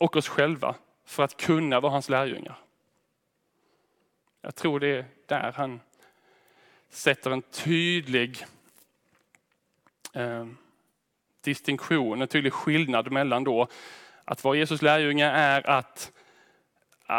och 0.00 0.16
oss 0.16 0.28
själva 0.28 0.74
för 1.04 1.22
att 1.22 1.36
kunna 1.36 1.80
vara 1.80 1.92
hans 1.92 2.08
lärjungar. 2.08 2.58
Jag 4.40 4.54
tror 4.54 4.80
det 4.80 4.88
är 4.88 5.04
där 5.26 5.52
han 5.52 5.80
sätter 6.88 7.30
en 7.30 7.42
tydlig 7.42 8.46
eh, 10.12 10.46
distinktion, 11.40 12.22
en 12.22 12.28
tydlig 12.28 12.52
skillnad 12.52 13.12
mellan 13.12 13.44
då 13.44 13.68
att 14.24 14.44
vara 14.44 14.56
Jesus 14.56 14.82
lärjunge 14.82 15.26
är 15.26 15.70
att, 15.70 16.12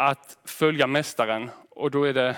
att 0.04 0.38
följa 0.44 0.86
mästaren 0.86 1.50
och 1.70 1.90
då 1.90 2.04
är 2.04 2.14
det 2.14 2.36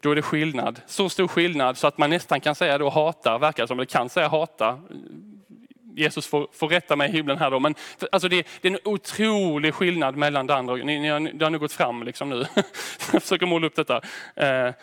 då 0.00 0.10
är 0.10 0.16
det 0.16 0.22
skillnad. 0.22 0.80
Så 0.86 1.08
stor 1.08 1.28
skillnad 1.28 1.78
så 1.78 1.86
att 1.86 1.98
man 1.98 2.10
nästan 2.10 2.40
kan 2.40 2.54
säga 2.54 2.78
då 2.78 2.88
hata, 2.88 3.38
verkar 3.38 3.66
som, 3.66 3.78
eller 3.78 3.86
kan 3.86 4.08
säga 4.08 4.28
hata. 4.28 4.80
Jesus 5.96 6.26
får, 6.26 6.48
får 6.52 6.68
rätta 6.68 6.96
mig 6.96 7.08
i 7.08 7.12
himlen 7.12 7.38
här 7.38 7.50
då, 7.50 7.60
men 7.60 7.74
alltså 8.12 8.28
det, 8.28 8.46
det 8.60 8.68
är 8.68 8.72
en 8.72 8.78
otrolig 8.84 9.74
skillnad 9.74 10.16
mellan 10.16 10.46
det 10.46 10.54
andra. 10.54 10.74
Ni, 10.74 10.98
ni 10.98 11.08
har, 11.08 11.20
det 11.20 11.44
har 11.44 11.50
nu 11.50 11.58
gått 11.58 11.72
fram 11.72 12.02
liksom 12.02 12.28
nu. 12.28 12.46
Jag 13.12 13.22
försöker 13.22 13.46
måla 13.46 13.66
upp 13.66 13.76
detta. 13.76 13.96
Eh, 14.34 14.74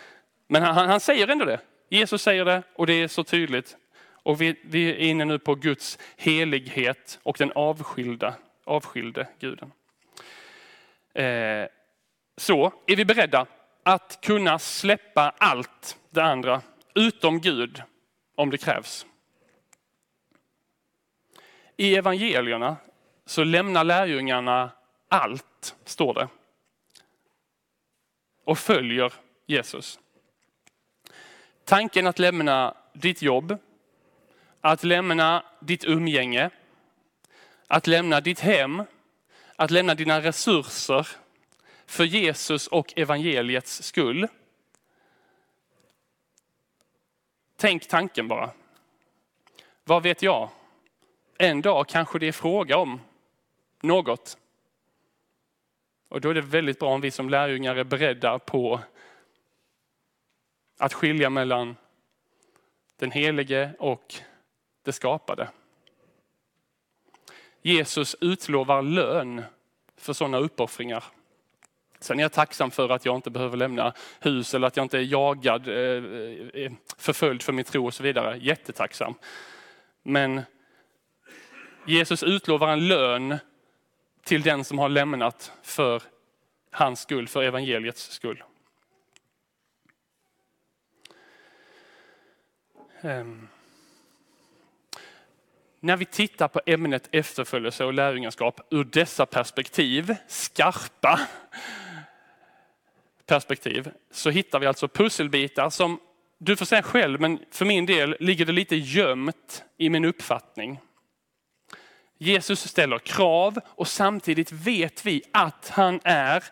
men 0.48 0.64
han, 0.64 0.90
han 0.90 1.00
säger 1.00 1.28
ändå 1.28 1.46
det. 1.46 1.60
Jesus 1.90 2.22
säger 2.22 2.46
det 2.46 2.64
och 2.76 2.88
det 2.88 2.94
är 2.94 3.08
så 3.08 3.24
tydligt. 3.24 3.78
Och 4.24 4.42
vi, 4.42 4.56
vi 4.64 4.90
är 4.90 4.96
inne 4.96 5.26
nu 5.26 5.40
på 5.40 5.56
Guds 5.56 6.00
helighet 6.18 7.20
och 7.24 7.36
den 7.40 7.52
avskilda, 7.56 8.34
avskilde 8.66 9.28
guden. 9.40 9.72
Eh, 11.14 11.68
så 12.38 12.74
är 12.88 12.96
vi 12.96 13.06
beredda 13.06 13.46
att 13.84 14.20
kunna 14.22 14.60
släppa 14.60 15.34
allt 15.38 15.98
det 16.10 16.24
andra 16.24 16.62
utom 16.96 17.42
Gud 17.42 17.84
om 18.36 18.50
det 18.50 18.58
krävs. 18.58 19.06
I 21.78 21.96
evangelierna 21.96 22.78
så 23.26 23.44
lämnar 23.44 23.84
lärjungarna 23.84 24.72
allt, 25.08 25.76
står 25.86 26.14
det. 26.14 26.28
Och 28.44 28.60
följer 28.60 29.14
Jesus. 29.46 30.00
Tanken 31.66 32.08
att 32.08 32.20
lämna 32.20 32.78
ditt 32.94 33.22
jobb, 33.22 33.58
att 34.62 34.84
lämna 34.84 35.44
ditt 35.60 35.84
umgänge, 35.84 36.50
att 37.68 37.88
lämna 37.88 38.22
ditt 38.22 38.40
hem, 38.40 38.84
att 39.56 39.72
lämna 39.72 39.96
dina 39.96 40.22
resurser 40.22 41.08
för 41.86 42.04
Jesus 42.04 42.68
och 42.68 42.94
evangeliets 42.96 43.84
skull. 43.84 44.28
Tänk 47.56 47.88
tanken 47.88 48.28
bara. 48.28 48.52
Vad 49.84 50.04
vet 50.04 50.22
jag? 50.22 50.50
En 51.38 51.62
dag 51.62 51.88
kanske 51.88 52.20
det 52.20 52.28
är 52.28 52.32
fråga 52.32 52.78
om 52.78 53.02
något. 53.82 54.38
Och 56.10 56.22
då 56.22 56.30
är 56.30 56.34
det 56.34 56.42
väldigt 56.42 56.80
bra 56.80 56.90
om 56.90 57.02
vi 57.02 57.12
som 57.12 57.30
lärjungar 57.30 57.76
är 57.76 57.84
beredda 57.84 58.40
på 58.40 58.80
att 60.78 60.94
skilja 60.94 61.30
mellan 61.30 61.76
den 62.96 63.12
helige 63.12 63.72
och 63.80 64.16
det 64.84 64.94
skapade. 64.94 65.50
Jesus 67.64 68.16
utlovar 68.22 68.82
lön 68.82 69.44
för 69.98 70.14
sådana 70.14 70.38
uppoffringar. 70.38 71.04
Sen 72.00 72.20
är 72.20 72.24
jag 72.24 72.32
tacksam 72.32 72.72
för 72.72 72.90
att 72.90 73.06
jag 73.06 73.16
inte 73.16 73.30
behöver 73.30 73.58
lämna 73.58 73.94
hus 74.20 74.54
eller 74.54 74.68
att 74.68 74.78
jag 74.78 74.86
inte 74.86 74.98
är 74.98 75.02
jagad, 75.02 75.68
eh, 75.68 76.04
eh, 76.64 76.72
förföljd 76.98 77.42
för 77.42 77.54
min 77.54 77.66
tro 77.66 77.86
och 77.86 77.94
så 77.94 78.04
vidare. 78.04 78.38
Jättetacksam. 78.38 79.14
Men 80.04 80.42
Jesus 81.88 82.24
utlovar 82.24 82.68
en 82.68 82.88
lön 82.88 83.38
till 84.24 84.42
den 84.42 84.64
som 84.64 84.80
har 84.80 84.90
lämnat 84.90 85.52
för 85.62 86.04
hans 86.72 87.00
skull, 87.00 87.28
för 87.28 87.44
evangeliets 87.44 88.12
skull. 88.12 88.44
Um. 93.02 93.48
När 95.84 95.98
vi 95.98 96.06
tittar 96.06 96.48
på 96.48 96.62
ämnet 96.66 97.10
efterföljelse 97.12 97.86
och 97.86 97.94
lärjungaskap 97.94 98.62
ur 98.70 98.84
dessa 98.84 99.26
perspektiv, 99.26 100.16
skarpa 100.28 101.20
perspektiv, 103.26 103.92
så 104.12 104.30
hittar 104.30 104.60
vi 104.60 104.66
alltså 104.66 104.88
pusselbitar 104.88 105.70
som 105.70 106.00
du 106.38 106.56
får 106.56 106.66
säga 106.66 106.84
själv, 106.84 107.22
men 107.22 107.40
för 107.52 107.66
min 107.66 107.86
del 107.86 108.18
ligger 108.20 108.46
det 108.46 108.52
lite 108.52 108.76
gömt 108.76 109.64
i 109.78 109.90
min 109.90 110.06
uppfattning. 110.06 110.80
Jesus 112.18 112.68
ställer 112.68 113.00
krav 113.00 113.60
och 113.66 113.88
samtidigt 113.88 114.52
vet 114.52 115.06
vi 115.06 115.24
att 115.32 115.70
han 115.70 116.00
är 116.04 116.44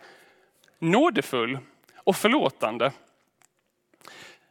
nådefull 0.80 1.60
och 1.96 2.16
förlåtande. 2.16 2.92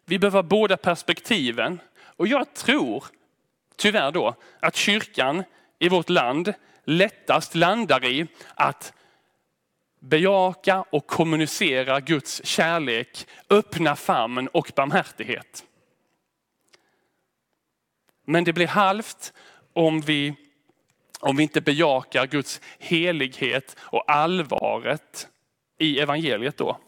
Vi 0.04 0.18
behöver 0.18 0.42
båda 0.42 0.76
perspektiven 0.76 1.80
och 2.02 2.26
jag 2.26 2.54
tror 2.54 3.04
tyvärr 3.80 4.12
då 4.12 4.34
att 4.60 4.76
kyrkan 4.76 5.44
i 5.78 5.88
vårt 5.88 6.08
land 6.08 6.54
lättast 6.84 7.54
landar 7.54 8.04
i 8.04 8.26
att 8.54 8.92
bejaka 9.98 10.84
och 10.90 11.06
kommunicera 11.06 12.00
Guds 12.00 12.44
kärlek, 12.44 13.26
öppna 13.50 13.96
famn 13.96 14.48
och 14.48 14.72
barmhärtighet. 14.76 15.64
Men 18.24 18.44
det 18.44 18.52
blir 18.52 18.66
halvt 18.66 19.32
om 19.72 20.00
vi, 20.00 20.34
om 21.20 21.36
vi 21.36 21.42
inte 21.42 21.60
bejakar 21.60 22.26
Guds 22.26 22.60
helighet 22.78 23.76
och 23.80 24.10
allvaret 24.10 25.28
i 25.78 26.00
evangeliet 26.00 26.56
då. 26.56 26.80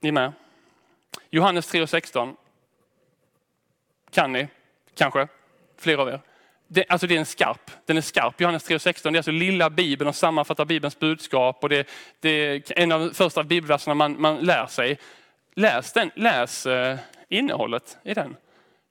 Ni 0.00 0.12
med? 0.12 0.32
Johannes 1.36 1.74
3.16 1.74 2.34
Kan 4.10 4.32
ni? 4.32 4.48
Kanske? 4.94 5.28
Flera 5.78 6.02
av 6.02 6.08
er. 6.08 6.20
Det, 6.68 6.84
alltså 6.88 7.06
det 7.06 7.14
är 7.14 7.18
en 7.18 7.26
skarp, 7.26 7.70
den 7.86 7.96
är 7.96 8.00
skarp. 8.00 8.40
Johannes 8.40 8.70
3.16, 8.70 9.02
det 9.02 9.08
är 9.08 9.16
alltså 9.16 9.30
lilla 9.30 9.70
bibeln 9.70 10.08
och 10.08 10.14
sammanfattar 10.14 10.64
bibelns 10.64 10.98
budskap. 10.98 11.62
Och 11.62 11.68
det, 11.68 11.88
det 12.20 12.30
är 12.30 12.78
en 12.78 12.92
av 12.92 13.00
de 13.00 13.14
första 13.14 13.44
bibelverserna 13.44 13.94
man, 13.94 14.20
man 14.20 14.36
lär 14.36 14.66
sig. 14.66 14.98
Läs, 15.54 15.92
den, 15.92 16.10
läs 16.14 16.66
eh, 16.66 16.98
innehållet 17.28 17.98
i 18.02 18.14
den. 18.14 18.36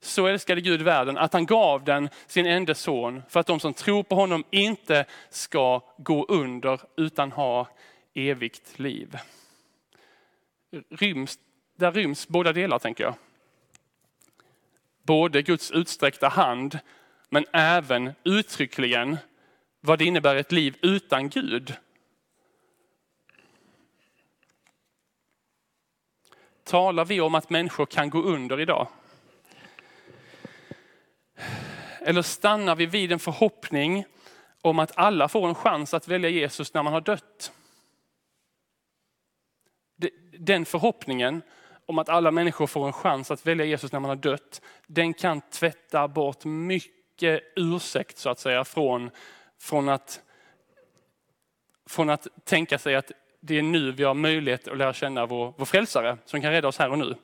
Så 0.00 0.26
älskade 0.26 0.60
Gud 0.60 0.82
världen 0.82 1.18
att 1.18 1.32
han 1.32 1.46
gav 1.46 1.84
den 1.84 2.08
sin 2.26 2.46
enda 2.46 2.74
son 2.74 3.22
för 3.28 3.40
att 3.40 3.46
de 3.46 3.60
som 3.60 3.74
tror 3.74 4.02
på 4.02 4.14
honom 4.14 4.44
inte 4.50 5.04
ska 5.30 5.80
gå 5.98 6.26
under 6.28 6.80
utan 6.96 7.32
ha 7.32 7.68
evigt 8.14 8.78
liv. 8.78 9.18
Ryms, 10.90 11.38
där 11.76 11.92
ryms 11.92 12.28
båda 12.28 12.52
delar 12.52 12.78
tänker 12.78 13.04
jag. 13.04 13.14
Både 15.02 15.42
Guds 15.42 15.70
utsträckta 15.70 16.28
hand 16.28 16.78
men 17.28 17.44
även 17.52 18.12
uttryckligen 18.24 19.16
vad 19.80 19.98
det 19.98 20.04
innebär 20.04 20.36
ett 20.36 20.52
liv 20.52 20.76
utan 20.82 21.28
Gud. 21.28 21.74
Talar 26.64 27.04
vi 27.04 27.20
om 27.20 27.34
att 27.34 27.50
människor 27.50 27.86
kan 27.86 28.10
gå 28.10 28.22
under 28.22 28.60
idag? 28.60 28.88
Eller 32.00 32.22
stannar 32.22 32.76
vi 32.76 32.86
vid 32.86 33.12
en 33.12 33.18
förhoppning 33.18 34.04
om 34.60 34.78
att 34.78 34.98
alla 34.98 35.28
får 35.28 35.48
en 35.48 35.54
chans 35.54 35.94
att 35.94 36.08
välja 36.08 36.30
Jesus 36.30 36.74
när 36.74 36.82
man 36.82 36.92
har 36.92 37.00
dött? 37.00 37.52
Den 40.38 40.64
förhoppningen 40.64 41.42
om 41.86 41.98
att 41.98 42.08
alla 42.08 42.30
människor 42.30 42.66
får 42.66 42.86
en 42.86 42.92
chans 42.92 43.30
att 43.30 43.46
välja 43.46 43.64
Jesus 43.64 43.92
när 43.92 44.00
man 44.00 44.08
har 44.08 44.16
dött, 44.16 44.60
den 44.86 45.14
kan 45.14 45.40
tvätta 45.40 46.08
bort 46.08 46.44
mycket 46.44 47.42
ursäkt 47.56 48.18
så 48.18 48.30
att 48.30 48.38
säga 48.38 48.64
från, 48.64 49.10
från, 49.60 49.88
att, 49.88 50.20
från 51.86 52.10
att 52.10 52.26
tänka 52.44 52.78
sig 52.78 52.94
att 52.94 53.12
det 53.40 53.58
är 53.58 53.62
nu 53.62 53.92
vi 53.92 54.04
har 54.04 54.14
möjlighet 54.14 54.68
att 54.68 54.78
lära 54.78 54.92
känna 54.92 55.26
vår, 55.26 55.54
vår 55.56 55.64
frälsare 55.64 56.18
som 56.24 56.40
kan 56.40 56.52
rädda 56.52 56.68
oss 56.68 56.78
här 56.78 56.90
och 56.90 56.98
nu. 56.98 57.14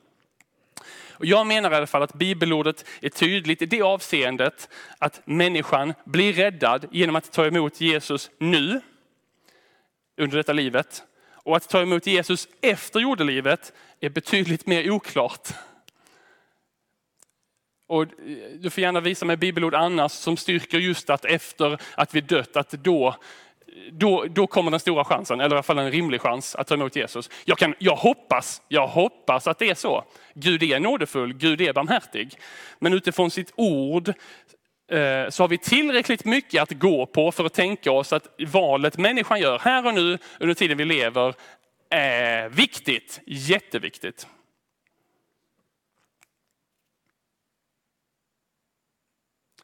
Och 1.13 1.25
jag 1.25 1.47
menar 1.47 1.71
i 1.71 1.75
alla 1.75 1.87
fall 1.87 2.03
att 2.03 2.13
bibelordet 2.13 2.85
är 3.01 3.09
tydligt 3.09 3.61
i 3.61 3.65
det 3.65 3.81
avseendet 3.81 4.69
att 4.97 5.21
människan 5.25 5.93
blir 6.03 6.33
räddad 6.33 6.85
genom 6.91 7.15
att 7.15 7.31
ta 7.31 7.45
emot 7.45 7.81
Jesus 7.81 8.31
nu, 8.37 8.81
under 10.17 10.37
detta 10.37 10.53
livet. 10.53 11.03
Och 11.43 11.55
att 11.57 11.69
ta 11.69 11.81
emot 11.81 12.07
Jesus 12.07 12.47
efter 12.61 12.99
jordelivet 12.99 13.73
är 13.99 14.09
betydligt 14.09 14.67
mer 14.67 14.91
oklart. 14.91 15.49
Och 17.87 18.07
du 18.59 18.69
får 18.69 18.81
gärna 18.81 18.99
visa 18.99 19.25
mig 19.25 19.37
bibelord 19.37 19.75
annars 19.75 20.11
som 20.11 20.37
styrker 20.37 20.77
just 20.77 21.09
att 21.09 21.25
efter 21.25 21.81
att 21.95 22.15
vi 22.15 22.21
dött, 22.21 22.57
att 22.57 22.69
då, 22.69 23.15
då, 23.91 24.25
då 24.29 24.47
kommer 24.47 24.71
den 24.71 24.79
stora 24.79 25.05
chansen, 25.05 25.39
eller 25.39 25.55
i 25.55 25.57
alla 25.57 25.63
fall 25.63 25.79
en 25.79 25.91
rimlig 25.91 26.21
chans 26.21 26.55
att 26.55 26.67
ta 26.67 26.73
emot 26.73 26.95
Jesus. 26.95 27.29
Jag, 27.45 27.57
kan, 27.57 27.75
jag, 27.79 27.95
hoppas, 27.95 28.61
jag 28.67 28.87
hoppas 28.87 29.47
att 29.47 29.59
det 29.59 29.69
är 29.69 29.75
så. 29.75 30.03
Gud 30.33 30.63
är 30.63 30.79
nådefull, 30.79 31.33
Gud 31.33 31.61
är 31.61 31.73
barmhärtig. 31.73 32.37
Men 32.79 32.93
utifrån 32.93 33.31
sitt 33.31 33.53
ord 33.55 34.13
Eh, 34.87 35.29
så 35.29 35.43
har 35.43 35.47
vi 35.47 35.57
tillräckligt 35.57 36.25
mycket 36.25 36.61
att 36.61 36.71
gå 36.71 37.05
på 37.05 37.31
för 37.31 37.45
att 37.45 37.53
tänka 37.53 37.91
oss 37.91 38.13
att 38.13 38.27
valet 38.47 38.97
människan 38.97 39.39
gör 39.39 39.59
här 39.59 39.85
och 39.87 39.93
nu 39.93 40.17
under 40.39 40.53
tiden 40.53 40.77
vi 40.77 40.85
lever 40.85 41.35
är 41.89 42.49
viktigt, 42.49 43.21
jätteviktigt. 43.25 44.27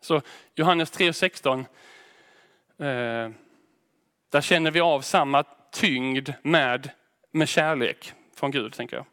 Så 0.01 0.21
Johannes 0.55 0.91
3.16, 0.91 1.59
eh, 1.59 3.31
där 4.29 4.41
känner 4.41 4.71
vi 4.71 4.79
av 4.79 5.01
samma 5.01 5.43
tyngd 5.71 6.29
med, 6.41 6.89
med 7.31 7.49
kärlek 7.49 8.13
från 8.35 8.51
Gud, 8.51 8.73
tänker 8.73 8.95
jag. 8.95 9.05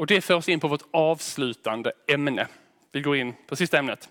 Och 0.00 0.06
det 0.06 0.20
för 0.20 0.34
oss 0.34 0.48
in 0.48 0.60
på 0.60 0.68
vårt 0.68 0.84
avslutande 0.90 1.92
ämne. 2.06 2.46
Vi 2.92 3.00
går 3.00 3.16
in 3.16 3.34
på 3.46 3.56
sista 3.56 3.78
ämnet. 3.78 4.08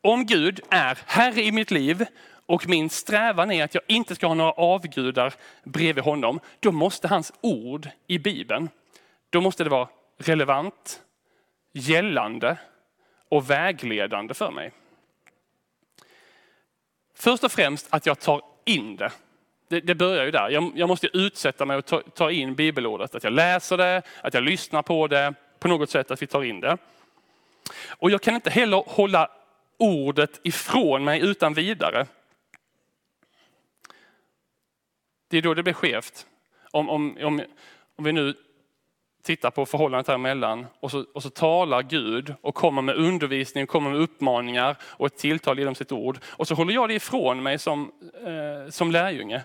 Om 0.00 0.26
Gud 0.26 0.60
är 0.70 0.98
Herre 1.06 1.42
i 1.42 1.52
mitt 1.52 1.70
liv 1.70 2.06
och 2.46 2.68
min 2.68 2.90
strävan 2.90 3.50
är 3.50 3.64
att 3.64 3.74
jag 3.74 3.82
inte 3.86 4.14
ska 4.14 4.26
ha 4.26 4.34
några 4.34 4.52
avgudar 4.52 5.34
bredvid 5.64 6.04
honom, 6.04 6.40
då 6.60 6.72
måste 6.72 7.08
hans 7.08 7.32
ord 7.40 7.88
i 8.06 8.18
Bibeln, 8.18 8.68
då 9.30 9.40
måste 9.40 9.64
det 9.64 9.70
vara 9.70 9.88
relevant, 10.18 11.02
gällande 11.72 12.58
och 13.28 13.50
vägledande 13.50 14.34
för 14.34 14.50
mig. 14.50 14.72
Först 17.14 17.44
och 17.44 17.52
främst 17.52 17.86
att 17.90 18.06
jag 18.06 18.20
tar 18.20 18.42
in 18.64 18.96
det. 18.96 19.12
Det, 19.72 19.80
det 19.80 19.94
börjar 19.94 20.24
ju 20.24 20.30
där. 20.30 20.50
Jag, 20.50 20.72
jag 20.74 20.88
måste 20.88 21.16
utsätta 21.16 21.64
mig 21.64 21.76
och 21.76 21.84
ta, 21.84 22.02
ta, 22.14 22.30
in 22.30 22.54
bibelordet. 22.54 23.14
Att 23.14 23.24
jag 23.24 23.32
läser 23.32 23.76
det, 23.76 24.02
att 24.22 24.34
jag 24.34 24.42
lyssnar 24.42 24.82
på 24.82 25.06
det, 25.06 25.34
på 25.58 25.68
något 25.68 25.90
sätt 25.90 26.10
att 26.10 26.22
vi 26.22 26.26
tar 26.26 26.44
in 26.44 26.60
det. 26.60 26.78
Och 27.88 28.10
jag 28.10 28.22
kan 28.22 28.34
inte 28.34 28.50
heller 28.50 28.84
hålla 28.86 29.30
ordet 29.78 30.40
ifrån 30.42 31.04
mig 31.04 31.20
utan 31.20 31.54
vidare. 31.54 32.06
Det 35.28 35.38
är 35.38 35.42
då 35.42 35.54
det 35.54 35.62
blir 35.62 35.74
skevt. 35.74 36.26
Om, 36.70 36.90
om, 36.90 37.16
om, 37.22 37.42
om 37.96 38.04
vi 38.04 38.12
nu 38.12 38.34
tittar 39.22 39.50
på 39.50 39.66
förhållandet 39.66 40.06
här 40.06 40.14
emellan 40.14 40.66
och 40.80 40.90
så, 40.90 41.04
och 41.14 41.22
så 41.22 41.30
talar 41.30 41.82
Gud 41.82 42.34
och 42.40 42.54
kommer 42.54 42.82
med 42.82 42.96
undervisning, 42.96 43.66
kommer 43.66 43.90
med 43.90 44.00
uppmaningar 44.00 44.76
och 44.82 45.06
ett 45.06 45.16
tilltal 45.16 45.58
genom 45.58 45.74
sitt 45.74 45.92
ord. 45.92 46.18
Och 46.24 46.48
så 46.48 46.54
håller 46.54 46.74
jag 46.74 46.88
det 46.88 46.94
ifrån 46.94 47.42
mig 47.42 47.58
som, 47.58 47.92
eh, 48.26 48.70
som 48.70 48.90
lärjunge. 48.90 49.44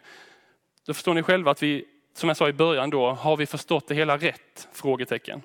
Då 0.86 0.94
förstår 0.94 1.14
ni 1.14 1.24
själva 1.24 1.52
att 1.52 1.64
vi, 1.64 1.86
som 2.14 2.30
jag 2.30 2.38
sa 2.38 2.50
i 2.50 2.54
början 2.54 2.90
då, 2.90 3.12
har 3.12 3.38
vi 3.38 3.46
förstått 3.46 3.88
det 3.88 3.96
hela 3.96 4.18
rätt? 4.18 4.68
Frågetecken. 4.74 5.42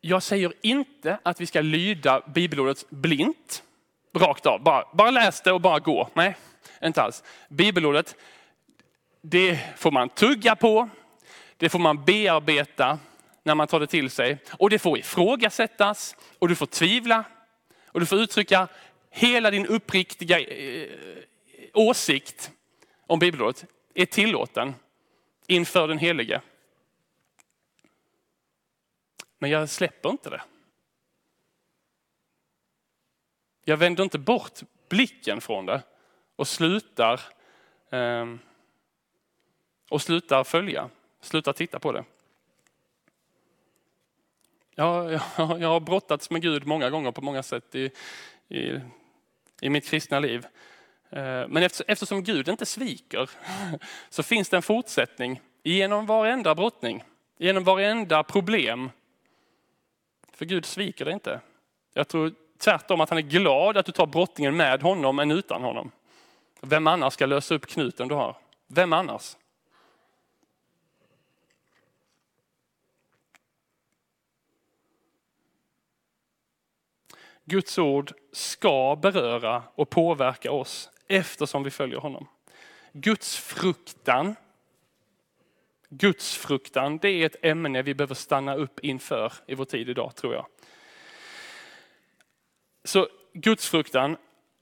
Jag 0.00 0.22
säger 0.22 0.52
inte 0.62 1.18
att 1.22 1.40
vi 1.40 1.46
ska 1.46 1.60
lyda 1.60 2.20
bibelordet 2.26 2.90
blint, 2.90 3.62
rakt 4.16 4.46
av. 4.46 4.62
Bara, 4.62 4.84
bara 4.92 5.10
läs 5.10 5.40
det 5.40 5.52
och 5.52 5.60
bara 5.60 5.78
gå. 5.78 6.08
Nej, 6.14 6.36
inte 6.82 7.02
alls. 7.02 7.24
Bibelordet, 7.48 8.16
det 9.22 9.60
får 9.76 9.90
man 9.90 10.08
tugga 10.08 10.56
på, 10.56 10.88
det 11.58 11.68
får 11.68 11.78
man 11.78 12.04
bearbeta 12.04 12.98
när 13.42 13.54
man 13.54 13.68
tar 13.68 13.80
det 13.80 13.86
till 13.86 14.10
sig. 14.10 14.38
Och 14.50 14.70
det 14.70 14.78
får 14.78 14.98
ifrågasättas 14.98 16.16
och 16.38 16.48
du 16.48 16.54
får 16.54 16.66
tvivla. 16.66 17.24
Och 17.86 18.00
du 18.00 18.06
får 18.06 18.18
uttrycka 18.18 18.68
hela 19.10 19.50
din 19.50 19.66
uppriktiga 19.66 20.40
eh, 20.40 20.82
eh 20.82 20.88
åsikt 21.74 22.50
om 23.06 23.18
bibelordet 23.18 23.64
är 23.94 24.06
tillåten 24.06 24.74
inför 25.46 25.88
den 25.88 25.98
helige. 25.98 26.40
Men 29.38 29.50
jag 29.50 29.68
släpper 29.68 30.10
inte 30.10 30.30
det. 30.30 30.42
Jag 33.64 33.76
vänder 33.76 34.04
inte 34.04 34.18
bort 34.18 34.60
blicken 34.88 35.40
från 35.40 35.66
det 35.66 35.82
och 36.36 36.48
slutar, 36.48 37.20
eh, 37.90 38.26
och 39.90 40.02
slutar 40.02 40.44
följa. 40.44 40.90
Sluta 41.28 41.52
titta 41.52 41.78
på 41.78 41.92
det. 41.92 42.04
Jag, 44.74 45.12
jag, 45.12 45.20
jag 45.60 45.68
har 45.68 45.80
brottats 45.80 46.30
med 46.30 46.42
Gud 46.42 46.66
många 46.66 46.90
gånger 46.90 47.12
på 47.12 47.20
många 47.20 47.42
sätt 47.42 47.74
i, 47.74 47.90
i, 48.48 48.80
i 49.60 49.70
mitt 49.70 49.88
kristna 49.88 50.20
liv. 50.20 50.46
Eh, 51.10 51.48
men 51.48 51.56
eftersom 51.86 52.22
Gud 52.22 52.48
inte 52.48 52.66
sviker 52.66 53.30
så 54.08 54.22
finns 54.22 54.48
det 54.48 54.56
en 54.56 54.62
fortsättning 54.62 55.40
genom 55.62 56.06
varenda 56.06 56.54
brottning, 56.54 57.04
genom 57.38 57.64
varenda 57.64 58.22
problem. 58.22 58.90
För 60.32 60.44
Gud 60.44 60.64
sviker 60.64 61.04
det 61.04 61.12
inte. 61.12 61.40
Jag 61.94 62.08
tror 62.08 62.32
tvärtom 62.58 63.00
att 63.00 63.08
han 63.08 63.18
är 63.18 63.22
glad 63.22 63.76
att 63.76 63.86
du 63.86 63.92
tar 63.92 64.06
brottningen 64.06 64.56
med 64.56 64.82
honom 64.82 65.18
än 65.18 65.30
utan 65.30 65.62
honom. 65.62 65.90
Vem 66.60 66.86
annars 66.86 67.12
ska 67.12 67.26
lösa 67.26 67.54
upp 67.54 67.66
knuten 67.66 68.08
du 68.08 68.14
har? 68.14 68.36
Vem 68.66 68.92
annars? 68.92 69.36
Guds 77.48 77.78
ord 77.78 78.12
ska 78.32 78.96
beröra 79.02 79.62
och 79.74 79.90
påverka 79.90 80.52
oss 80.52 80.90
eftersom 81.06 81.62
vi 81.62 81.70
följer 81.70 81.98
honom. 81.98 82.28
Guds 82.92 83.36
fruktan, 83.36 84.36
Guds 85.88 86.36
fruktan, 86.36 86.98
det 86.98 87.08
är 87.08 87.26
ett 87.26 87.44
ämne 87.44 87.82
vi 87.82 87.94
behöver 87.94 88.14
stanna 88.14 88.54
upp 88.54 88.80
inför 88.80 89.32
i 89.46 89.54
vår 89.54 89.64
tid 89.64 89.88
idag 89.88 90.16
tror 90.16 90.34
jag. 90.34 90.46
Så 92.84 93.08
Guds 93.32 93.68
fruktan 93.68 94.16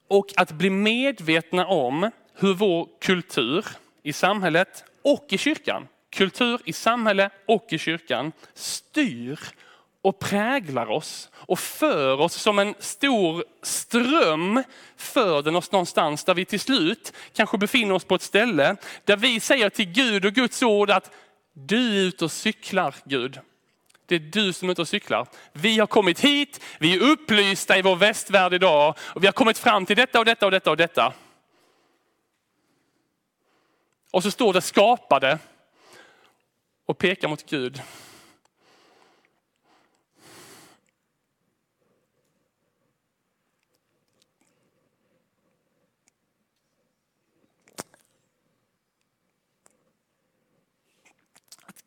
och 0.07 0.27
att 0.35 0.51
bli 0.51 0.69
medvetna 0.69 1.67
om 1.67 2.11
hur 2.33 2.53
vår 2.53 2.89
kultur 3.01 3.65
i 4.03 4.13
samhället 4.13 4.83
och 5.01 5.25
i 5.29 5.37
kyrkan, 5.37 5.87
kultur 6.09 6.61
i 6.65 6.73
samhälle 6.73 7.29
och 7.45 7.65
i 7.69 7.77
kyrkan 7.77 8.31
styr 8.53 9.39
och 10.01 10.19
präglar 10.19 10.89
oss 10.89 11.29
och 11.33 11.59
för 11.59 12.21
oss 12.21 12.33
som 12.33 12.59
en 12.59 12.75
stor 12.79 13.43
ström 13.63 14.63
för 14.97 15.41
den 15.41 15.55
oss 15.55 15.71
någonstans 15.71 16.23
där 16.23 16.33
vi 16.33 16.45
till 16.45 16.59
slut 16.59 17.13
kanske 17.33 17.57
befinner 17.57 17.93
oss 17.93 18.03
på 18.03 18.15
ett 18.15 18.21
ställe 18.21 18.75
där 19.03 19.17
vi 19.17 19.39
säger 19.39 19.69
till 19.69 19.91
Gud 19.91 20.25
och 20.25 20.33
Guds 20.33 20.63
ord 20.63 20.91
att 20.91 21.11
du 21.53 21.99
är 21.99 22.03
ute 22.03 22.25
och 22.25 22.31
cyklar 22.31 22.95
Gud. 23.03 23.39
Det 24.05 24.15
är 24.15 24.19
du 24.19 24.53
som 24.53 24.69
är 24.69 24.71
ute 24.71 24.81
och 24.81 24.87
cyklar. 24.87 25.27
Vi 25.53 25.79
har 25.79 25.87
kommit 25.87 26.19
hit, 26.19 26.63
vi 26.79 26.95
är 26.95 27.11
upplysta 27.11 27.77
i 27.77 27.81
vår 27.81 27.95
västvärld 27.95 28.53
idag 28.53 28.95
och 28.99 29.23
vi 29.23 29.27
har 29.27 29.33
kommit 29.33 29.57
fram 29.57 29.85
till 29.85 29.95
detta 29.95 30.19
och 30.19 30.25
detta 30.25 30.45
och 30.45 30.51
detta 30.51 30.71
och 30.71 30.77
detta. 30.77 31.13
Och 34.11 34.23
så 34.23 34.31
står 34.31 34.53
det 34.53 34.61
skapade 34.61 35.39
och 36.85 36.97
pekar 36.97 37.27
mot 37.27 37.49
Gud. 37.49 37.81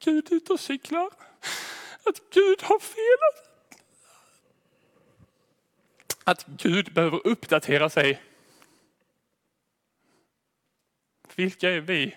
Gud 0.00 0.32
är 0.32 0.36
ute 0.36 0.52
och 0.52 0.60
cyklar. 0.60 1.10
Att 2.04 2.20
Gud 2.30 2.62
har 2.62 2.78
fel. 2.78 3.44
Att 6.24 6.46
Gud 6.46 6.94
behöver 6.94 7.26
uppdatera 7.26 7.90
sig. 7.90 8.22
Vilka 11.34 11.70
är 11.70 11.80
vi? 11.80 12.16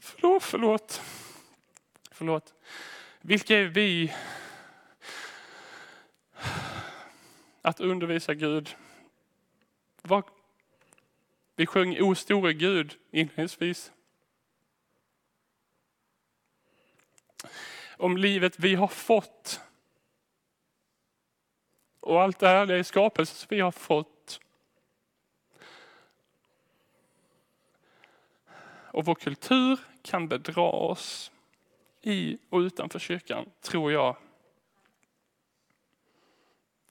Förlåt, 0.00 0.42
förlåt. 0.42 1.02
Förlåt. 2.10 2.54
Vilka 3.20 3.58
är 3.58 3.64
vi 3.64 4.14
att 7.62 7.80
undervisa 7.80 8.34
Gud? 8.34 8.76
Vad, 10.02 10.24
vi 11.60 11.66
sjöng 11.66 12.00
O 12.00 12.14
store 12.14 12.52
Gud 12.52 12.98
inledningsvis. 13.10 13.92
Om 17.96 18.16
livet 18.16 18.58
vi 18.58 18.74
har 18.74 18.88
fått. 18.88 19.60
Och 22.00 22.22
allt 22.22 22.38
det 22.38 22.48
härliga 22.48 22.78
i 22.78 22.84
skapelsen 22.84 23.36
som 23.36 23.46
vi 23.50 23.60
har 23.60 23.70
fått. 23.70 24.40
Och 28.92 29.04
vår 29.04 29.14
kultur 29.14 29.78
kan 30.02 30.28
bedra 30.28 30.62
oss 30.62 31.32
i 32.02 32.38
och 32.50 32.58
utanför 32.58 32.98
kyrkan, 32.98 33.50
tror 33.60 33.92
jag. 33.92 34.16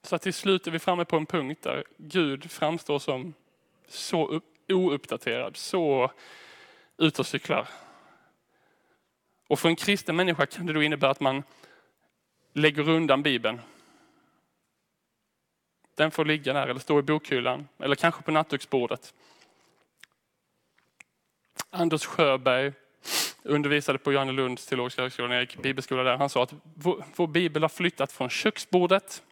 Så 0.01 0.15
att 0.15 0.21
till 0.21 0.33
slut 0.33 0.67
är 0.67 0.71
vi 0.71 0.79
framme 0.79 1.05
på 1.05 1.17
en 1.17 1.25
punkt 1.25 1.61
där 1.61 1.83
Gud 1.97 2.51
framstår 2.51 2.99
som 2.99 3.33
så 3.87 4.27
upp, 4.27 4.48
ouppdaterad, 4.73 5.57
så 5.57 6.11
ute 6.97 7.21
och 7.21 7.27
cyklar. 7.27 7.67
Och 9.47 9.59
för 9.59 9.69
en 9.69 9.75
kristen 9.75 10.15
människa 10.15 10.45
kan 10.45 10.65
det 10.65 10.73
då 10.73 10.83
innebära 10.83 11.11
att 11.11 11.19
man 11.19 11.43
lägger 12.53 12.89
undan 12.89 13.23
Bibeln. 13.23 13.61
Den 15.95 16.11
får 16.11 16.25
ligga 16.25 16.53
där 16.53 16.67
eller 16.67 16.79
stå 16.79 16.99
i 16.99 17.01
bokhyllan 17.01 17.67
eller 17.79 17.95
kanske 17.95 18.23
på 18.23 18.31
nattduksbordet. 18.31 19.13
Anders 21.69 22.05
Sjöberg 22.05 22.73
undervisade 23.43 23.99
på 23.99 24.13
Johannelunds 24.13 24.67
teologiska 24.67 25.01
högskola 25.01 25.27
när 25.27 25.35
jag 25.35 25.43
gick 25.43 25.61
bibelskola 25.61 26.03
där. 26.03 26.17
Han 26.17 26.29
sa 26.29 26.43
att 26.43 26.53
vår, 26.75 27.05
vår 27.15 27.27
bibel 27.27 27.61
har 27.61 27.69
flyttat 27.69 28.11
från 28.11 28.29
köksbordet 28.29 29.23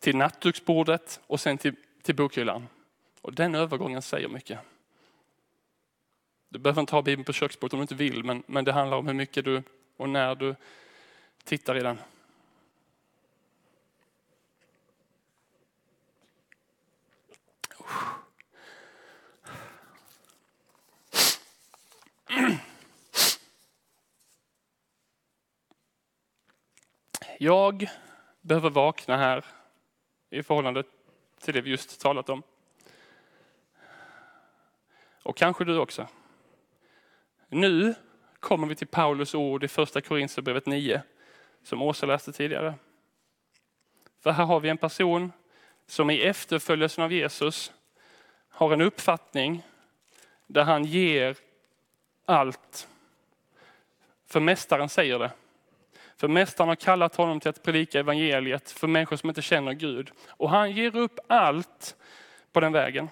till 0.00 0.16
nattduksbordet 0.16 1.20
och 1.26 1.40
sen 1.40 1.58
till, 1.58 1.74
till 2.02 2.14
bokhyllan. 2.14 2.66
Och 3.28 3.34
den 3.34 3.54
övergången 3.54 4.02
säger 4.02 4.28
mycket. 4.28 4.58
Du 6.48 6.58
behöver 6.58 6.80
inte 6.80 6.94
ha 6.94 7.02
Bibeln 7.02 7.24
på 7.24 7.32
köksbordet 7.32 7.72
om 7.72 7.78
du 7.78 7.82
inte 7.82 7.94
vill, 7.94 8.24
men, 8.24 8.42
men 8.46 8.64
det 8.64 8.72
handlar 8.72 8.96
om 8.96 9.06
hur 9.06 9.14
mycket 9.14 9.44
du 9.44 9.62
och 9.96 10.08
när 10.08 10.34
du 10.34 10.54
tittar 11.44 11.76
i 11.76 11.80
den. 11.80 11.98
Jag 27.38 27.90
behöver 28.40 28.70
vakna 28.70 29.16
här 29.16 29.44
i 30.30 30.42
förhållande 30.42 30.82
till 31.40 31.54
det 31.54 31.60
vi 31.60 31.70
just 31.70 32.00
talat 32.00 32.28
om. 32.28 32.42
Och 35.28 35.36
kanske 35.36 35.64
du 35.64 35.78
också. 35.78 36.08
Nu 37.48 37.94
kommer 38.40 38.66
vi 38.66 38.74
till 38.74 38.86
Paulus 38.86 39.34
ord 39.34 39.64
i 39.64 39.68
första 39.68 40.00
Korinthierbrevet 40.00 40.66
9 40.66 41.02
som 41.62 41.82
Åsa 41.82 42.06
läste 42.06 42.32
tidigare. 42.32 42.74
För 44.22 44.30
här 44.30 44.44
har 44.44 44.60
vi 44.60 44.68
en 44.68 44.78
person 44.78 45.32
som 45.86 46.10
i 46.10 46.20
efterföljelsen 46.20 47.04
av 47.04 47.12
Jesus 47.12 47.72
har 48.48 48.72
en 48.72 48.80
uppfattning 48.80 49.62
där 50.46 50.64
han 50.64 50.84
ger 50.84 51.36
allt. 52.24 52.88
För 54.26 54.40
mästaren 54.40 54.88
säger 54.88 55.18
det. 55.18 55.30
För 56.16 56.28
mästaren 56.28 56.68
har 56.68 56.76
kallat 56.76 57.16
honom 57.16 57.40
till 57.40 57.50
att 57.50 57.62
predika 57.62 58.00
evangeliet 58.00 58.70
för 58.70 58.86
människor 58.86 59.16
som 59.16 59.28
inte 59.28 59.42
känner 59.42 59.72
Gud. 59.72 60.10
Och 60.28 60.50
han 60.50 60.70
ger 60.70 60.96
upp 60.96 61.18
allt 61.26 61.96
på 62.52 62.60
den 62.60 62.72
vägen. 62.72 63.08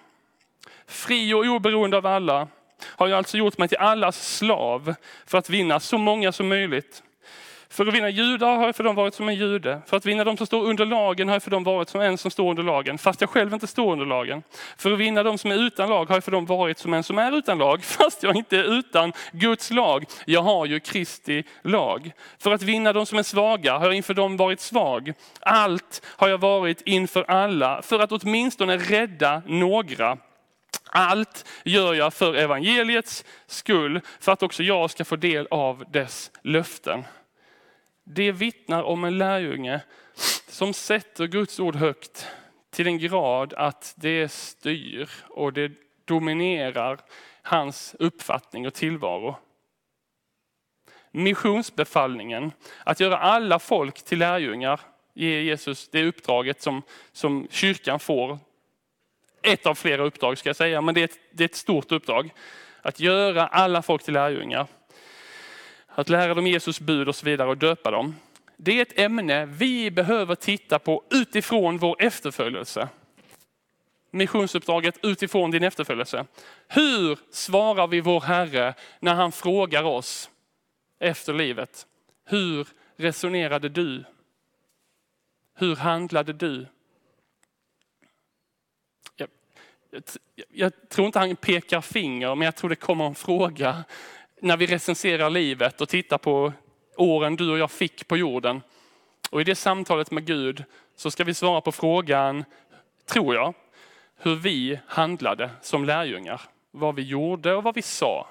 Fri 0.87 1.35
och 1.35 1.45
oberoende 1.45 1.97
av 1.97 2.07
alla 2.07 2.49
har 2.85 3.09
jag 3.09 3.19
alltså 3.19 3.37
gjort 3.37 3.59
mig 3.59 3.69
till 3.69 3.79
allas 3.79 4.37
slav 4.37 4.95
för 5.27 5.39
att 5.39 5.51
vinna 5.51 5.81
så 5.81 5.99
många 5.99 6.33
som 6.33 6.49
möjligt. 6.49 7.03
För 7.69 7.87
att 7.87 7.95
vinna 7.95 8.09
judar 8.09 8.57
har 8.57 8.67
jag 8.67 8.77
för 8.77 8.85
dem 8.85 8.95
varit 8.95 9.15
som 9.15 9.29
en 9.29 9.35
jude. 9.35 9.81
För 9.87 9.97
att 9.97 10.07
vinna 10.07 10.25
de 10.25 10.37
som 10.37 10.47
står 10.47 10.65
under 10.65 10.87
lagen 10.87 11.29
har 11.29 11.35
jag 11.35 11.43
för 11.43 11.51
dem 11.51 11.65
varit 11.65 11.89
som 11.89 12.01
en 12.01 12.19
som 12.19 12.31
står 12.31 12.51
under 12.51 12.63
lagen, 12.63 12.99
fast 12.99 13.21
jag 13.21 13.31
själv 13.31 13.55
inte 13.55 13.67
står 13.67 13.93
under 13.93 14.07
lagen. 14.07 14.43
För 14.77 14.93
att 14.93 14.99
vinna 14.99 15.23
de 15.23 15.39
som 15.39 15.51
är 15.51 15.57
utan 15.57 15.89
lag 15.89 16.07
har 16.07 16.17
jag 16.17 16.25
för 16.25 16.33
dem 16.33 16.47
varit 16.47 16.79
som 16.79 16.95
en 16.95 17.03
som 17.03 17.19
är 17.19 17.33
utan 17.39 17.59
lag, 17.59 17.85
fast 17.85 18.23
jag 18.23 18.37
inte 18.37 18.57
är 18.57 18.79
utan 18.79 19.13
Guds 19.33 19.71
lag. 19.71 20.05
Jag 20.25 20.43
har 20.43 20.67
ju 20.67 20.81
Kristi 20.81 21.45
lag. 21.63 22.13
För 22.39 22.53
att 22.53 22.63
vinna 22.63 22.93
de 22.93 23.07
som 23.07 23.19
är 23.19 23.23
svaga 23.23 23.79
har 23.79 23.85
jag 23.87 23.95
inför 23.95 24.15
dem 24.15 24.37
varit 24.37 24.61
svag. 24.61 25.13
Allt 25.41 26.03
har 26.07 26.29
jag 26.29 26.39
varit 26.39 26.83
inför 26.83 27.31
alla, 27.31 27.83
för 27.83 27.99
att 27.99 28.13
åtminstone 28.13 28.77
rädda 28.77 29.43
några. 29.47 30.19
Allt 30.91 31.49
gör 31.65 31.95
jag 31.95 32.15
för 32.15 32.35
evangeliets 32.35 33.25
skull, 33.47 34.01
för 34.21 34.33
att 34.33 34.43
också 34.43 34.63
jag 34.63 34.91
ska 34.91 35.05
få 35.05 35.17
del 35.17 35.49
av 35.51 35.85
dess 35.89 36.31
löften. 36.43 37.05
Det 38.05 38.33
vittnar 38.33 38.83
om 38.83 39.05
en 39.05 39.19
lärjunge 39.19 39.81
som 40.49 40.73
sätter 40.73 41.27
Guds 41.27 41.61
ord 41.61 41.77
högt 41.77 42.27
till 42.71 42.85
den 42.85 42.99
grad 42.99 43.55
att 43.55 43.95
det 43.97 44.29
styr 44.29 45.11
och 45.29 45.53
det 45.53 45.73
dominerar 46.05 46.99
hans 47.43 47.97
uppfattning 47.99 48.67
och 48.67 48.75
tillvaro. 48.75 49.37
Missionsbefallningen, 51.11 52.53
att 52.85 53.01
göra 53.01 53.19
alla 53.19 53.59
folk 53.59 54.03
till 54.03 54.19
lärjungar, 54.19 54.81
ger 55.15 55.41
Jesus 55.41 55.89
det 55.89 56.05
uppdraget 56.05 56.63
som, 56.63 56.83
som 57.13 57.49
kyrkan 57.51 58.01
får. 58.01 58.39
Ett 59.47 59.67
av 59.67 59.75
flera 59.75 60.03
uppdrag 60.03 60.39
ska 60.39 60.49
jag 60.49 60.57
säga, 60.57 60.81
men 60.81 60.95
det 60.95 61.01
är, 61.01 61.05
ett, 61.05 61.19
det 61.31 61.45
är 61.45 61.49
ett 61.49 61.55
stort 61.55 61.93
uppdrag. 61.93 62.35
Att 62.83 63.01
göra 63.01 63.47
alla 63.47 63.83
folk 63.83 64.03
till 64.03 64.15
lärjungar. 64.15 64.67
Att 65.87 66.09
lära 66.09 66.35
dem 66.35 66.47
Jesus 66.47 66.81
bud 66.81 67.09
och 67.09 67.17
så 67.17 67.27
vidare 67.27 67.49
och 67.49 67.57
döpa 67.57 67.91
dem. 67.91 68.15
Det 68.57 68.79
är 68.79 68.83
ett 68.83 68.99
ämne 68.99 69.47
vi 69.47 69.91
behöver 69.91 70.35
titta 70.35 70.79
på 70.79 71.05
utifrån 71.11 71.79
vår 71.79 71.97
efterföljelse. 72.03 72.89
Missionsuppdraget 74.11 74.99
utifrån 75.03 75.51
din 75.51 75.63
efterföljelse. 75.63 76.27
Hur 76.69 77.19
svarar 77.31 77.87
vi 77.87 78.01
vår 78.01 78.21
Herre 78.21 78.75
när 79.01 79.15
han 79.15 79.33
frågar 79.33 79.83
oss 79.83 80.31
efter 80.99 81.35
livet? 81.35 81.87
Hur 82.25 82.69
resonerade 82.97 83.69
du? 83.69 84.05
Hur 85.55 85.77
handlade 85.77 86.33
du? 86.33 86.67
Jag, 89.17 89.29
jag, 90.49 90.89
tror 90.89 91.07
inte 91.07 91.19
han 91.19 91.37
pekar 91.37 91.81
finger, 91.81 92.35
men 92.35 92.45
jag 92.45 92.57
tror 92.57 92.71
det 92.71 92.77
kommer 92.77 93.07
en 93.07 93.15
fråga 93.15 93.85
när 94.41 94.57
vi 94.57 94.67
recenserar 94.67 95.31
livet 95.31 95.81
och 95.81 95.89
tittar 95.89 96.19
på 96.19 96.53
åren 96.97 97.37
du 97.37 97.51
och 97.51 97.59
jag 97.59 97.71
fick 97.71 98.09
på 98.09 98.17
jorden. 98.17 98.63
Och 99.31 99.41
i 99.41 99.45
det 99.45 99.55
samtalet 99.55 100.11
med 100.11 100.27
Gud 100.27 100.65
så 100.97 101.11
ska 101.11 101.25
vi 101.25 101.35
svara 101.35 101.61
på 101.61 101.73
frågan, 101.73 102.45
tror 103.07 103.35
jag, 103.35 103.55
hur 104.17 104.37
vi 104.37 104.81
handlade 104.87 105.51
som 105.61 105.85
lärjungar. 105.85 106.41
Vad 106.71 106.95
vi 106.95 107.03
gjorde 107.03 107.55
och 107.55 107.63
vad 107.63 107.75
vi 107.75 107.83
sa. 107.83 108.29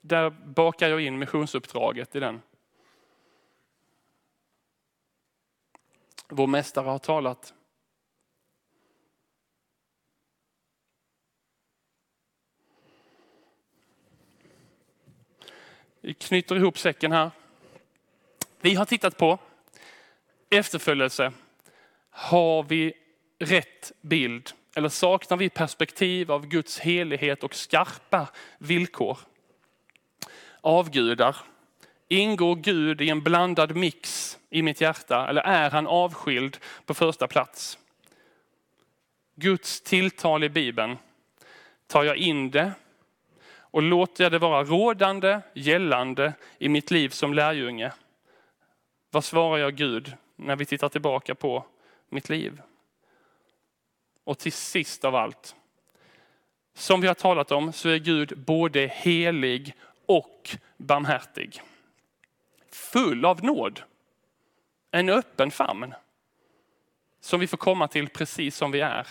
Där 0.00 0.30
bakar 0.30 0.88
jag 0.88 1.00
in 1.00 1.18
missionsuppdraget 1.18 2.16
i 2.16 2.20
den. 2.20 2.42
Vår 6.28 6.46
mästare 6.46 6.88
har 6.88 6.98
talat. 6.98 7.54
Vi 16.06 16.14
knyter 16.14 16.56
ihop 16.56 16.78
säcken 16.78 17.12
här. 17.12 17.30
Vi 18.60 18.74
har 18.74 18.84
tittat 18.84 19.16
på 19.16 19.38
efterföljelse. 20.50 21.32
Har 22.10 22.62
vi 22.62 22.92
rätt 23.38 23.92
bild? 24.00 24.50
Eller 24.76 24.88
saknar 24.88 25.36
vi 25.36 25.48
perspektiv 25.48 26.32
av 26.32 26.46
Guds 26.46 26.78
helighet 26.78 27.44
och 27.44 27.54
skarpa 27.54 28.28
villkor? 28.58 29.18
Avgudar. 30.60 31.36
Ingår 32.08 32.56
Gud 32.56 33.00
i 33.00 33.08
en 33.08 33.22
blandad 33.22 33.76
mix 33.76 34.38
i 34.50 34.62
mitt 34.62 34.80
hjärta 34.80 35.28
eller 35.28 35.42
är 35.42 35.70
han 35.70 35.86
avskild 35.86 36.58
på 36.84 36.94
första 36.94 37.28
plats? 37.28 37.78
Guds 39.34 39.80
tilltal 39.80 40.44
i 40.44 40.48
Bibeln. 40.48 40.96
Tar 41.86 42.04
jag 42.04 42.16
in 42.16 42.50
det 42.50 42.72
och 43.76 43.82
låter 43.82 44.24
jag 44.24 44.32
det 44.32 44.38
vara 44.38 44.64
rådande, 44.64 45.40
gällande 45.54 46.32
i 46.58 46.68
mitt 46.68 46.90
liv 46.90 47.08
som 47.08 47.34
lärjunge? 47.34 47.92
Vad 49.10 49.24
svarar 49.24 49.58
jag 49.58 49.74
Gud 49.74 50.16
när 50.36 50.56
vi 50.56 50.64
tittar 50.66 50.88
tillbaka 50.88 51.34
på 51.34 51.66
mitt 52.08 52.28
liv? 52.28 52.62
Och 54.24 54.38
till 54.38 54.52
sist 54.52 55.04
av 55.04 55.14
allt, 55.14 55.56
som 56.74 57.00
vi 57.00 57.06
har 57.06 57.14
talat 57.14 57.52
om 57.52 57.72
så 57.72 57.88
är 57.88 57.98
Gud 57.98 58.38
både 58.38 58.86
helig 58.86 59.74
och 60.06 60.56
barmhärtig. 60.76 61.62
Full 62.70 63.24
av 63.24 63.44
nåd. 63.44 63.82
En 64.90 65.08
öppen 65.08 65.50
famn. 65.50 65.94
Som 67.20 67.40
vi 67.40 67.46
får 67.46 67.56
komma 67.56 67.88
till 67.88 68.08
precis 68.08 68.56
som 68.56 68.70
vi 68.70 68.80
är. 68.80 69.06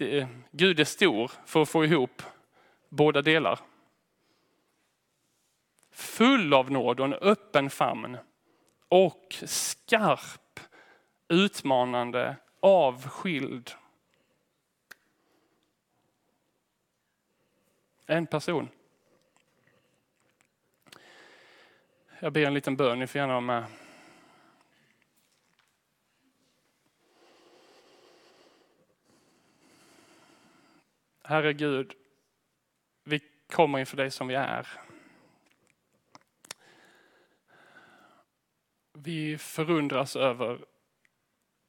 Det, 0.00 0.28
Gud 0.50 0.80
är 0.80 0.84
stor 0.84 1.30
för 1.46 1.62
att 1.62 1.68
få 1.68 1.84
ihop 1.84 2.22
båda 2.88 3.22
delar. 3.22 3.60
Full 5.90 6.54
av 6.54 6.70
nåd 6.70 7.00
och 7.00 7.06
en 7.06 7.14
öppen 7.14 7.70
famn. 7.70 8.18
Och 8.88 9.36
skarp, 9.46 10.60
utmanande, 11.28 12.36
avskild. 12.60 13.70
En 18.06 18.26
person. 18.26 18.68
Jag 22.20 22.32
ber 22.32 22.46
en 22.46 22.54
liten 22.54 22.76
bön, 22.76 22.98
ni 22.98 23.06
får 23.06 23.18
gärna 23.18 23.32
vara 23.32 23.40
med. 23.40 23.64
Herre 31.30 31.52
Gud, 31.52 31.94
vi 33.04 33.20
kommer 33.52 33.78
inför 33.78 33.96
dig 33.96 34.10
som 34.10 34.28
vi 34.28 34.34
är. 34.34 34.68
Vi 38.92 39.38
förundras 39.38 40.16
över 40.16 40.64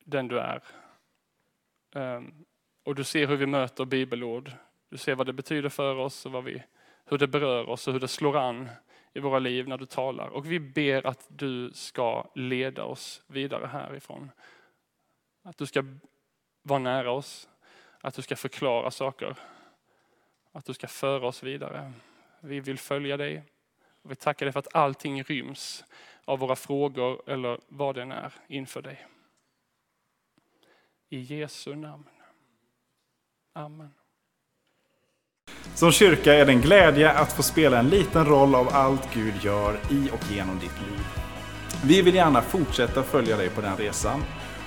den 0.06 0.28
du 0.28 0.40
är. 0.40 0.64
Ehm, 1.96 2.46
och 2.84 2.96
du 2.96 3.04
ser 3.04 3.28
hur 3.28 3.36
vi 3.36 3.46
möter 3.46 3.86
bibelord. 3.86 4.52
Du 4.90 4.98
ser 4.98 5.16
vad 5.16 5.26
det 5.26 5.34
betyder 5.34 5.70
för 5.70 5.96
oss 5.96 6.26
och 6.26 6.32
vad 6.32 6.44
vi, 6.44 6.64
hur 7.06 7.18
det 7.18 7.28
berör 7.28 7.70
oss 7.70 7.88
och 7.88 7.94
hur 7.94 8.00
det 8.00 8.08
slår 8.08 8.38
an 8.38 8.70
i 9.14 9.20
våra 9.20 9.40
liv 9.40 9.68
när 9.68 9.78
du 9.78 9.86
talar. 9.86 10.28
Och 10.28 10.52
vi 10.52 10.60
ber 10.60 11.08
att 11.08 11.28
du 11.30 11.72
ska 11.74 12.32
leda 12.36 12.84
oss 12.84 13.24
vidare 13.28 13.68
härifrån. 13.68 14.32
Att 15.44 15.58
du 15.58 15.66
ska 15.66 15.84
vara 16.62 16.80
nära 16.80 17.12
oss, 17.12 17.51
att 18.02 18.14
du 18.14 18.22
ska 18.22 18.36
förklara 18.36 18.92
saker, 18.92 19.36
att 20.52 20.66
du 20.66 20.74
ska 20.74 20.88
föra 20.88 21.28
oss 21.28 21.44
vidare. 21.44 21.94
Vi 22.40 22.60
vill 22.60 22.80
följa 22.80 23.18
dig. 23.18 23.44
Och 24.04 24.12
vi 24.12 24.16
tackar 24.16 24.46
dig 24.46 24.54
för 24.54 24.60
att 24.60 24.76
allting 24.76 25.24
ryms 25.24 25.84
av 26.26 26.40
våra 26.40 26.56
frågor 26.56 27.30
eller 27.30 27.60
vad 27.68 27.96
den 27.96 28.12
är 28.12 28.34
inför 28.48 28.82
dig. 28.82 29.08
I 31.10 31.20
Jesu 31.20 31.76
namn. 31.76 32.04
Amen. 33.54 33.94
Som 35.76 35.92
kyrka 35.92 36.34
är 36.34 36.46
det 36.46 36.52
en 36.52 36.62
glädje 36.62 37.12
att 37.12 37.34
få 37.34 37.44
spela 37.44 37.80
en 37.80 37.90
liten 37.90 38.26
roll 38.26 38.56
av 38.56 38.70
allt 38.70 39.14
Gud 39.14 39.34
gör 39.44 39.80
i 39.92 40.10
och 40.12 40.32
genom 40.32 40.60
ditt 40.60 40.82
liv. 40.82 41.06
Vi 41.84 42.02
vill 42.02 42.16
gärna 42.16 42.42
fortsätta 42.42 43.04
följa 43.04 43.38
dig 43.38 43.50
på 43.50 43.62
den 43.62 43.78
resan. 43.78 44.24